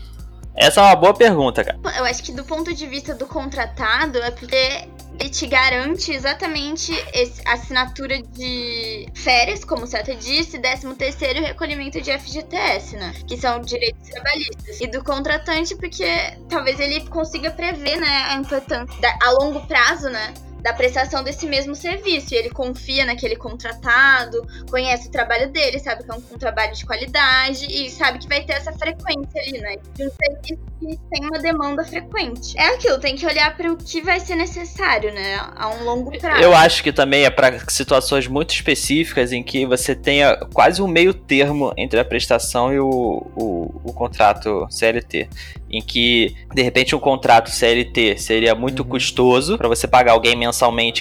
Essa 0.55 0.81
é 0.81 0.83
uma 0.83 0.95
boa 0.95 1.13
pergunta, 1.13 1.63
cara. 1.63 1.79
Eu 1.97 2.05
acho 2.05 2.23
que 2.23 2.31
do 2.31 2.43
ponto 2.43 2.73
de 2.73 2.85
vista 2.87 3.15
do 3.15 3.25
contratado, 3.25 4.19
é 4.19 4.31
porque 4.31 4.87
ele 5.19 5.29
te 5.29 5.47
garante 5.47 6.11
exatamente 6.11 6.91
a 7.45 7.53
assinatura 7.53 8.21
de 8.21 9.07
férias, 9.13 9.63
como 9.63 9.83
o 9.83 9.87
Seta 9.87 10.15
disse, 10.15 10.59
13 10.59 10.93
terceiro 10.95 11.41
recolhimento 11.41 12.01
de 12.01 12.11
FGTS, 12.17 12.97
né? 12.97 13.13
Que 13.27 13.37
são 13.37 13.61
direitos 13.61 14.09
trabalhistas. 14.09 14.81
E 14.81 14.87
do 14.87 15.03
contratante, 15.03 15.75
porque 15.75 16.05
talvez 16.49 16.79
ele 16.79 17.07
consiga 17.07 17.51
prever, 17.51 17.99
né, 17.99 18.25
a 18.29 18.35
importância 18.35 19.17
a 19.21 19.31
longo 19.31 19.65
prazo, 19.67 20.09
né? 20.09 20.33
Da 20.63 20.73
prestação 20.73 21.23
desse 21.23 21.45
mesmo 21.45 21.76
serviço. 21.76 22.34
E 22.34 22.38
ele 22.38 22.49
confia 22.49 23.06
naquele 23.06 23.36
contratado, 23.36 24.47
conhece 24.69 25.10
o 25.10 25.12
trabalho 25.12 25.52
dele, 25.52 25.78
sabe 25.80 26.04
que 26.04 26.12
é 26.12 26.13
um, 26.13 26.23
um 26.34 26.38
trabalho 26.38 26.73
de 26.73 26.86
qualidade 26.86 27.65
e 27.69 27.89
sabe 27.89 28.19
que 28.19 28.28
vai 28.28 28.43
ter 28.43 28.54
essa 28.54 28.71
frequência 28.71 29.41
ali, 29.41 29.60
né? 29.60 29.76
De 29.93 30.08
um 30.08 30.10
serviço 30.10 30.63
que 30.80 30.99
tem 31.12 31.26
uma 31.26 31.39
demanda 31.39 31.84
frequente. 31.84 32.58
É 32.58 32.76
aquilo, 32.76 32.97
tem 32.99 33.15
que 33.15 33.26
olhar 33.26 33.56
para 33.58 33.71
o 33.71 33.78
que 33.78 34.02
vai 34.02 34.19
ser 34.19 34.36
necessário, 34.36 35.13
né? 35.13 35.38
A 35.56 35.69
um 35.69 35.84
longo 35.84 36.17
prazo. 36.17 36.41
Eu 36.41 36.54
acho 36.56 36.82
que 36.82 36.93
também 36.93 37.26
é 37.26 37.30
para 37.30 37.60
situações 37.69 38.28
muito 38.28 38.54
específicas 38.54 39.32
em 39.34 39.43
que 39.43 39.65
você 39.65 39.93
tenha 39.93 40.38
quase 40.54 40.82
um 40.82 40.88
meio 40.88 41.13
termo 41.13 41.73
entre 41.78 41.99
a 41.99 42.06
prestação 42.06 42.73
e 42.73 42.80
o, 42.80 42.88
o, 43.36 43.82
o 43.84 43.93
contrato 43.93 44.65
CLT. 44.69 45.28
Em 45.69 45.82
que, 45.82 46.36
de 46.54 46.62
repente, 46.62 46.95
um 46.95 46.99
contrato 46.99 47.49
CLT 47.49 48.17
seria 48.19 48.54
muito 48.54 48.84
Uhum. 48.84 48.89
custoso 48.89 49.58
para 49.58 49.67
você 49.67 49.88
pagar 49.88 50.12
alguém 50.12 50.36
mensalmente 50.36 50.52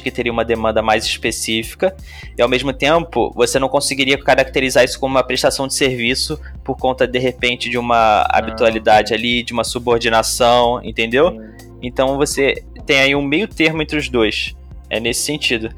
que 0.02 0.10
teria 0.10 0.32
uma 0.32 0.44
demanda 0.44 0.82
mais 0.82 1.04
específica, 1.04 1.94
e 2.36 2.42
ao 2.42 2.48
mesmo 2.48 2.72
tempo 2.72 3.30
você 3.34 3.58
não 3.58 3.68
conseguiria 3.68 4.16
caracterizar 4.18 4.84
isso 4.84 4.98
como 4.98 5.14
uma 5.14 5.22
prestação 5.22 5.66
de 5.68 5.74
serviço 5.74 6.40
por 6.64 6.76
conta, 6.76 7.06
de 7.06 7.18
repente, 7.18 7.68
de 7.68 7.78
uma 7.78 8.26
habitualidade 8.30 9.12
ali, 9.12 9.42
de 9.42 9.52
uma 9.52 9.64
subordinação, 9.64 10.80
entendeu? 10.82 11.40
Então 11.82 12.16
você 12.16 12.64
tem 12.86 13.00
aí 13.00 13.14
um 13.14 13.22
meio 13.22 13.48
termo 13.48 13.82
entre 13.82 13.98
os 13.98 14.08
dois. 14.08 14.54
É 14.88 15.00
nesse 15.00 15.22
sentido. 15.22 15.70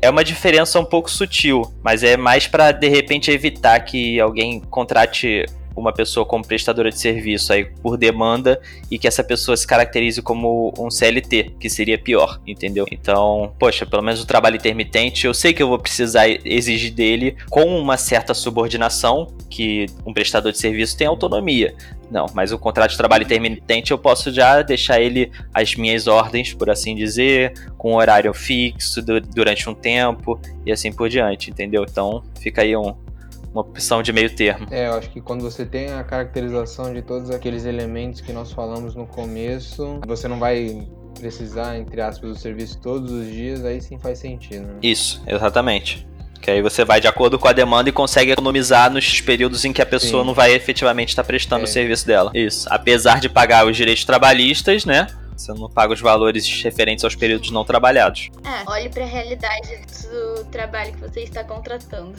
É- 0.00 0.08
uma 0.08 0.24
diferença 0.24 0.80
um 0.80 0.84
pouco 0.84 1.10
sutil, 1.10 1.62
mas 1.82 2.02
é 2.02 2.16
mais 2.16 2.46
pra 2.46 2.72
de 2.72 2.88
repente 2.88 3.30
evitar 3.30 3.78
que 3.80 4.18
alguém 4.18 4.60
contrate 4.60 5.44
uma 5.74 5.92
pessoa 5.92 6.24
como 6.26 6.46
prestadora 6.46 6.90
de 6.90 6.98
serviço 6.98 7.52
aí 7.52 7.64
por 7.64 7.96
demanda 7.96 8.60
e 8.90 8.98
que 8.98 9.06
essa 9.08 9.22
pessoa 9.24 9.56
se 9.56 9.66
caracterize 9.66 10.20
como 10.22 10.72
um 10.78 10.90
CLT, 10.90 11.54
que 11.58 11.68
seria 11.70 11.98
pior, 11.98 12.40
entendeu? 12.46 12.86
Então, 12.90 13.52
poxa, 13.58 13.86
pelo 13.86 14.02
menos 14.02 14.22
o 14.22 14.26
trabalho 14.26 14.56
intermitente, 14.56 15.26
eu 15.26 15.34
sei 15.34 15.52
que 15.52 15.62
eu 15.62 15.68
vou 15.68 15.78
precisar 15.78 16.28
exigir 16.28 16.92
dele 16.92 17.36
com 17.50 17.64
uma 17.78 17.96
certa 17.96 18.34
subordinação, 18.34 19.28
que 19.48 19.86
um 20.06 20.12
prestador 20.12 20.52
de 20.52 20.58
serviço 20.58 20.96
tem 20.96 21.06
autonomia. 21.06 21.74
Não, 22.10 22.26
mas 22.34 22.52
o 22.52 22.58
contrato 22.58 22.90
de 22.90 22.96
trabalho 22.98 23.24
intermitente 23.24 23.90
eu 23.90 23.96
posso 23.98 24.30
já 24.30 24.60
deixar 24.60 25.00
ele 25.00 25.32
às 25.54 25.74
minhas 25.74 26.06
ordens, 26.06 26.52
por 26.52 26.68
assim 26.68 26.94
dizer, 26.94 27.54
com 27.78 27.94
horário 27.94 28.34
fixo 28.34 29.00
du- 29.00 29.20
durante 29.20 29.68
um 29.68 29.74
tempo 29.74 30.38
e 30.66 30.70
assim 30.70 30.92
por 30.92 31.08
diante, 31.08 31.50
entendeu? 31.50 31.86
Então 31.88 32.22
fica 32.38 32.60
aí 32.60 32.76
um- 32.76 32.94
uma 33.52 33.60
opção 33.60 34.02
de 34.02 34.12
meio 34.12 34.34
termo. 34.34 34.66
É, 34.70 34.86
eu 34.86 34.94
acho 34.94 35.10
que 35.10 35.20
quando 35.20 35.42
você 35.42 35.64
tem 35.64 35.92
a 35.92 36.02
caracterização 36.02 36.92
de 36.92 37.02
todos 37.02 37.30
aqueles 37.30 37.64
elementos 37.64 38.20
que 38.20 38.32
nós 38.32 38.52
falamos 38.52 38.94
no 38.94 39.06
começo, 39.06 40.00
você 40.06 40.26
não 40.26 40.38
vai 40.38 40.86
precisar, 41.18 41.76
entre 41.78 42.00
aspas, 42.00 42.30
do 42.30 42.38
serviço 42.38 42.80
todos 42.80 43.10
os 43.12 43.26
dias, 43.26 43.64
aí 43.64 43.80
sim 43.80 43.98
faz 43.98 44.18
sentido. 44.18 44.66
Né? 44.66 44.74
Isso, 44.82 45.22
exatamente. 45.26 46.06
Que 46.40 46.50
aí 46.50 46.60
você 46.60 46.84
vai 46.84 47.00
de 47.00 47.06
acordo 47.06 47.38
com 47.38 47.46
a 47.46 47.52
demanda 47.52 47.88
e 47.88 47.92
consegue 47.92 48.32
economizar 48.32 48.90
nos 48.90 49.20
períodos 49.20 49.64
em 49.64 49.72
que 49.72 49.80
a 49.80 49.86
pessoa 49.86 50.22
Sim. 50.22 50.26
não 50.26 50.34
vai 50.34 50.52
efetivamente 50.52 51.10
estar 51.10 51.22
prestando 51.22 51.60
É. 51.60 51.64
o 51.64 51.68
serviço 51.68 52.04
dela. 52.04 52.32
Isso. 52.34 52.66
Apesar 52.68 53.20
de 53.20 53.28
pagar 53.28 53.64
os 53.64 53.76
direitos 53.76 54.04
trabalhistas, 54.04 54.84
né? 54.84 55.06
Você 55.42 55.52
não 55.54 55.68
paga 55.68 55.92
os 55.92 56.00
valores 56.00 56.62
referentes 56.62 57.04
aos 57.04 57.16
períodos 57.16 57.50
não 57.50 57.64
trabalhados. 57.64 58.30
É, 58.44 58.70
olhe 58.70 58.88
pra 58.88 59.04
realidade 59.04 59.80
do 60.08 60.44
trabalho 60.44 60.92
que 60.92 61.00
você 61.00 61.22
está 61.22 61.42
contratando. 61.42 62.14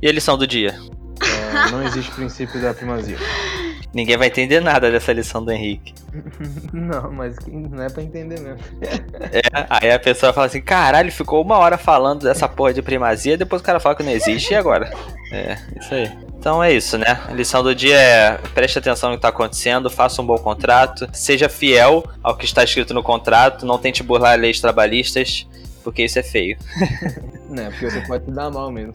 E 0.00 0.08
a 0.08 0.12
lição 0.12 0.38
do 0.38 0.46
dia? 0.46 0.78
É, 1.20 1.70
não 1.72 1.82
existe 1.82 2.12
princípio 2.12 2.62
da 2.62 2.72
primazia. 2.72 3.16
Ninguém 3.92 4.16
vai 4.16 4.28
entender 4.28 4.60
nada 4.60 4.90
dessa 4.90 5.12
lição 5.12 5.44
do 5.44 5.50
Henrique. 5.50 5.94
Não, 6.72 7.10
mas 7.12 7.36
não 7.46 7.82
é 7.82 7.88
pra 7.88 8.02
entender 8.02 8.40
mesmo. 8.40 8.58
É, 9.32 9.40
aí 9.68 9.92
a 9.92 9.98
pessoa 9.98 10.32
fala 10.32 10.46
assim: 10.46 10.60
caralho, 10.60 11.12
ficou 11.12 11.42
uma 11.42 11.56
hora 11.56 11.78
falando 11.78 12.24
dessa 12.24 12.48
porra 12.48 12.72
de 12.72 12.82
primazia, 12.82 13.36
depois 13.36 13.62
o 13.62 13.64
cara 13.64 13.78
fala 13.78 13.94
que 13.94 14.02
não 14.02 14.10
existe, 14.10 14.52
e 14.52 14.56
agora? 14.56 14.90
É, 15.32 15.56
isso 15.78 15.94
aí. 15.94 16.10
Então 16.36 16.62
é 16.62 16.72
isso, 16.72 16.98
né? 16.98 17.20
A 17.28 17.32
lição 17.32 17.62
do 17.62 17.74
dia 17.74 17.96
é 17.96 18.38
preste 18.54 18.78
atenção 18.78 19.10
no 19.10 19.16
que 19.16 19.18
está 19.18 19.28
acontecendo, 19.28 19.90
faça 19.90 20.20
um 20.20 20.26
bom 20.26 20.38
contrato, 20.38 21.08
seja 21.12 21.48
fiel 21.48 22.04
ao 22.22 22.36
que 22.36 22.44
está 22.44 22.64
escrito 22.64 22.92
no 22.92 23.02
contrato, 23.02 23.66
não 23.66 23.78
tente 23.78 24.02
burlar 24.02 24.38
leis 24.38 24.60
trabalhistas, 24.60 25.46
porque 25.84 26.02
isso 26.04 26.18
é 26.18 26.22
feio. 26.22 26.56
Né, 27.50 27.68
porque 27.68 27.90
você 27.90 28.00
pode 28.02 28.26
se 28.26 28.30
dar 28.30 28.48
mal 28.48 28.70
mesmo. 28.70 28.92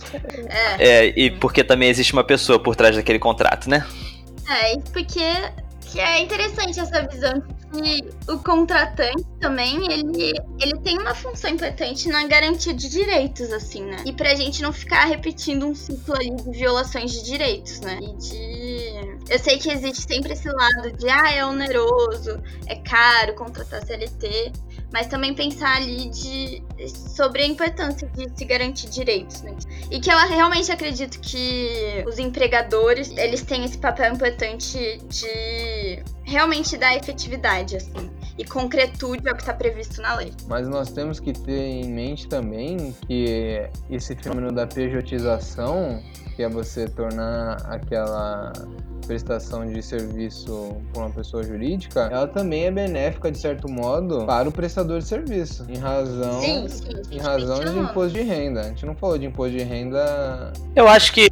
É, 0.78 1.08
É, 1.08 1.14
e 1.14 1.30
porque 1.30 1.62
também 1.62 1.90
existe 1.90 2.14
uma 2.14 2.24
pessoa 2.24 2.58
por 2.58 2.74
trás 2.74 2.96
daquele 2.96 3.20
contrato, 3.20 3.70
né? 3.70 3.86
É, 4.48 4.78
porque 4.92 5.22
que 5.96 6.00
é 6.00 6.22
interessante 6.22 6.80
essa 6.80 7.08
visão 7.08 7.42
que 7.72 8.10
o 8.32 8.38
contratante 8.40 9.24
também, 9.40 9.78
ele, 9.92 10.34
ele 10.60 10.80
tem 10.82 10.98
uma 11.00 11.14
função 11.14 11.50
importante 11.50 12.08
na 12.10 12.26
garantia 12.28 12.74
de 12.74 12.90
direitos, 12.90 13.52
assim, 13.52 13.84
né? 13.84 13.98
E 14.06 14.14
pra 14.14 14.34
gente 14.36 14.62
não 14.62 14.74
ficar 14.74 15.06
repetindo 15.06 15.66
um 15.66 15.76
ciclo 15.76 16.16
ali 16.16 16.36
de 16.36 16.52
violações 16.52 17.12
de 17.12 17.24
direitos, 17.24 17.80
né? 17.82 18.00
E 18.02 18.14
de... 18.18 19.16
Eu 19.30 19.40
sei 19.40 19.58
que 19.58 19.72
existe 19.72 20.02
sempre 20.02 20.34
esse 20.34 20.48
lado 20.48 20.92
de, 20.98 21.10
ah, 21.10 21.32
é 21.32 21.46
oneroso, 21.46 22.42
é 22.68 22.76
caro 22.76 23.34
contratar 23.36 23.84
CLT, 23.86 24.52
mas 24.92 25.08
também 25.08 25.34
pensar 25.34 25.78
ali 25.78 26.10
de, 26.10 26.64
sobre 26.88 27.44
a 27.44 27.48
importância 27.48 28.08
de 28.10 28.30
se 28.36 28.46
garantir 28.46 28.90
direitos, 28.90 29.42
né? 29.42 29.56
E 29.92 30.00
que 30.00 30.12
eu 30.12 30.18
realmente 30.18 30.72
acredito 30.72 31.20
que 31.20 32.04
os 32.08 32.20
empregadores, 32.20 33.16
eles 33.18 33.42
têm 33.42 33.64
esse 33.66 33.78
papel 33.78 34.14
importante 34.14 35.00
de 35.10 36.04
realmente 36.24 36.78
dar 36.78 36.96
efetividade, 36.96 37.76
assim 37.76 38.10
e 38.38 38.44
concretude 38.44 39.28
ao 39.30 39.36
que 39.36 39.42
está 39.42 39.54
previsto 39.54 40.02
na 40.02 40.16
lei. 40.16 40.32
Mas 40.48 40.68
nós 40.68 40.92
temos 40.92 41.20
que 41.20 41.32
ter 41.32 41.62
em 41.62 41.92
mente 41.92 42.28
também 42.28 42.94
que 43.08 43.70
esse 43.90 44.16
fenômeno 44.16 44.52
da 44.52 44.68
pejotização, 44.68 46.02
que 46.36 46.44
é 46.44 46.50
você 46.50 46.88
tornar 46.88 47.58
aquela 47.70 48.52
prestação 49.06 49.72
de 49.72 49.82
serviço 49.82 50.78
por 50.92 51.04
uma 51.04 51.10
pessoa 51.12 51.44
jurídica, 51.44 52.10
ela 52.12 52.28
também 52.28 52.66
é 52.66 52.72
benéfica, 52.72 53.32
de 53.32 53.38
certo 53.38 53.70
modo, 53.70 54.26
para 54.26 54.50
o 54.50 54.52
prestador 54.52 55.00
de 55.00 55.06
serviço, 55.06 55.66
em 55.70 55.78
razão, 55.78 56.42
sim, 56.42 56.68
sim, 56.68 56.90
em 57.12 57.20
razão 57.20 57.60
de 57.60 57.78
imposto 57.78 58.18
de 58.18 58.22
renda. 58.22 58.62
A 58.62 58.64
gente 58.64 58.86
não 58.86 58.96
falou 58.96 59.18
de 59.18 59.26
imposto 59.26 59.56
de 59.56 59.64
renda. 59.64 60.52
Eu 60.76 60.88
acho 60.88 61.14
que 61.14 61.30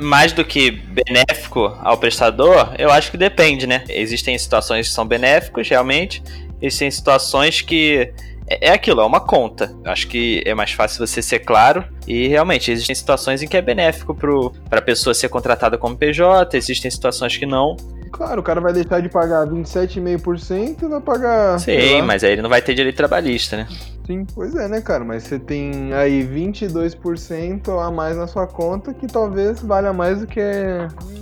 mais 0.00 0.32
do 0.32 0.44
que 0.44 0.70
benéfico 0.70 1.76
ao 1.80 1.96
prestador, 1.96 2.74
eu 2.78 2.90
acho 2.90 3.10
que 3.10 3.16
depende, 3.16 3.66
né? 3.66 3.84
Existem 3.88 4.36
situações 4.38 4.88
que 4.88 4.94
são 4.94 5.06
benéficos, 5.06 5.68
realmente, 5.68 6.22
existem 6.60 6.90
situações 6.90 7.62
que 7.62 8.12
é, 8.48 8.68
é 8.68 8.72
aquilo, 8.72 9.00
é 9.00 9.04
uma 9.04 9.20
conta. 9.20 9.74
Acho 9.84 10.08
que 10.08 10.42
é 10.46 10.54
mais 10.54 10.72
fácil 10.72 11.06
você 11.06 11.20
ser 11.20 11.40
claro. 11.40 11.84
E 12.06 12.26
realmente, 12.28 12.70
existem 12.70 12.94
situações 12.94 13.42
em 13.42 13.46
que 13.46 13.56
é 13.56 13.62
benéfico 13.62 14.14
para 14.14 14.78
a 14.78 14.82
pessoa 14.82 15.12
ser 15.12 15.28
contratada 15.28 15.76
como 15.76 15.96
PJ, 15.96 16.56
existem 16.56 16.90
situações 16.90 17.36
que 17.36 17.44
não. 17.44 17.76
Claro, 18.10 18.40
o 18.40 18.42
cara 18.42 18.60
vai 18.60 18.72
deixar 18.72 19.00
de 19.00 19.08
pagar 19.10 19.46
27,5% 19.46 20.82
e 20.82 20.88
vai 20.88 21.00
pagar. 21.00 21.60
Sim, 21.60 22.00
mas 22.02 22.24
aí 22.24 22.32
ele 22.32 22.42
não 22.42 22.48
vai 22.48 22.62
ter 22.62 22.74
direito 22.74 22.96
trabalhista, 22.96 23.58
né? 23.58 23.68
Sim, 24.06 24.24
pois 24.34 24.54
é, 24.54 24.66
né, 24.66 24.80
cara? 24.80 25.04
Mas 25.04 25.24
você 25.24 25.38
tem 25.38 25.92
aí 25.92 26.26
22% 26.26 27.68
a 27.78 27.90
mais 27.90 28.16
na 28.16 28.26
sua 28.26 28.46
conta 28.46 28.94
que 28.94 29.06
talvez 29.06 29.60
valha 29.60 29.92
mais 29.92 30.20
do 30.20 30.26
que 30.26 30.40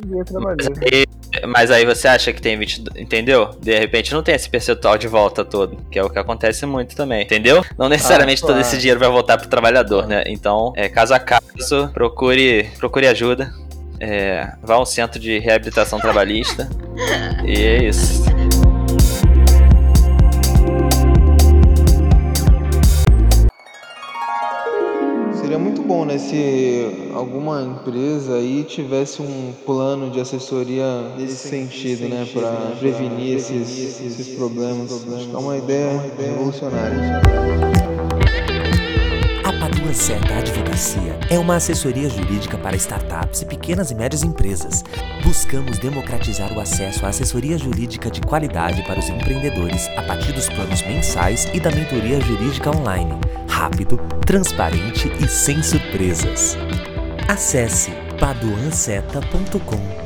direito 0.04 0.32
trabalhista. 0.32 0.72
Mas 1.46 1.70
aí 1.70 1.84
você 1.84 2.08
acha 2.08 2.32
que 2.32 2.40
tem 2.40 2.56
20, 2.56 2.84
entendeu? 2.96 3.50
De 3.60 3.78
repente 3.78 4.12
não 4.12 4.22
tem 4.22 4.34
esse 4.34 4.48
percentual 4.48 4.96
de 4.96 5.08
volta 5.08 5.44
todo, 5.44 5.78
que 5.90 5.98
é 5.98 6.04
o 6.04 6.10
que 6.10 6.18
acontece 6.18 6.64
muito 6.66 6.94
também, 6.94 7.22
entendeu? 7.22 7.64
Não 7.78 7.88
necessariamente 7.88 8.42
ah, 8.42 8.46
claro. 8.46 8.60
todo 8.60 8.66
esse 8.66 8.78
dinheiro 8.78 9.00
vai 9.00 9.08
voltar 9.08 9.38
pro 9.38 9.48
trabalhador, 9.48 10.06
né? 10.06 10.22
Então, 10.26 10.72
é, 10.76 10.88
caso 10.88 11.14
a 11.14 11.18
caso, 11.18 11.90
procure, 11.92 12.70
procure 12.78 13.06
ajuda. 13.06 13.52
É, 13.98 14.52
vá 14.62 14.74
a 14.74 14.80
um 14.80 14.84
centro 14.84 15.18
de 15.18 15.38
reabilitação 15.38 15.98
trabalhista. 15.98 16.68
e 17.44 17.62
é 17.62 17.84
isso. 17.84 18.24
Bom, 25.86 26.04
né, 26.04 26.18
se 26.18 27.10
alguma 27.14 27.62
empresa 27.62 28.34
aí 28.34 28.64
tivesse 28.64 29.22
um 29.22 29.52
plano 29.64 30.10
de 30.10 30.20
assessoria 30.20 30.84
nesse 31.16 31.48
sentido, 31.48 32.08
né, 32.08 32.26
para 32.32 32.76
prevenir 32.78 33.36
esses, 33.36 34.00
esses 34.00 34.36
problemas. 34.36 34.92
Acho 34.92 35.28
que 35.28 35.34
é 35.34 35.38
uma 35.38 35.56
ideia 35.56 36.12
revolucionária. 36.18 37.22
A 39.56 39.68
Padua 39.68 39.94
Certa 39.94 40.34
Advocacia 40.34 41.18
é 41.30 41.38
uma 41.38 41.56
assessoria 41.56 42.08
jurídica 42.08 42.58
para 42.58 42.76
startups 42.76 43.42
e 43.42 43.46
pequenas 43.46 43.90
e 43.90 43.94
médias 43.94 44.22
empresas. 44.22 44.84
Buscamos 45.24 45.78
democratizar 45.78 46.52
o 46.52 46.60
acesso 46.60 47.04
à 47.04 47.08
assessoria 47.08 47.58
jurídica 47.58 48.10
de 48.10 48.20
qualidade 48.20 48.82
para 48.82 48.98
os 48.98 49.08
empreendedores 49.08 49.88
a 49.96 50.02
partir 50.02 50.32
dos 50.32 50.48
planos 50.48 50.82
mensais 50.82 51.48
e 51.52 51.60
da 51.60 51.70
mentoria 51.70 52.20
jurídica 52.20 52.76
online 52.76 53.18
rápido, 53.56 53.98
transparente 54.26 55.10
e 55.18 55.26
sem 55.26 55.62
surpresas. 55.62 56.58
Acesse 57.26 57.90
paduanceta.com. 58.20 60.05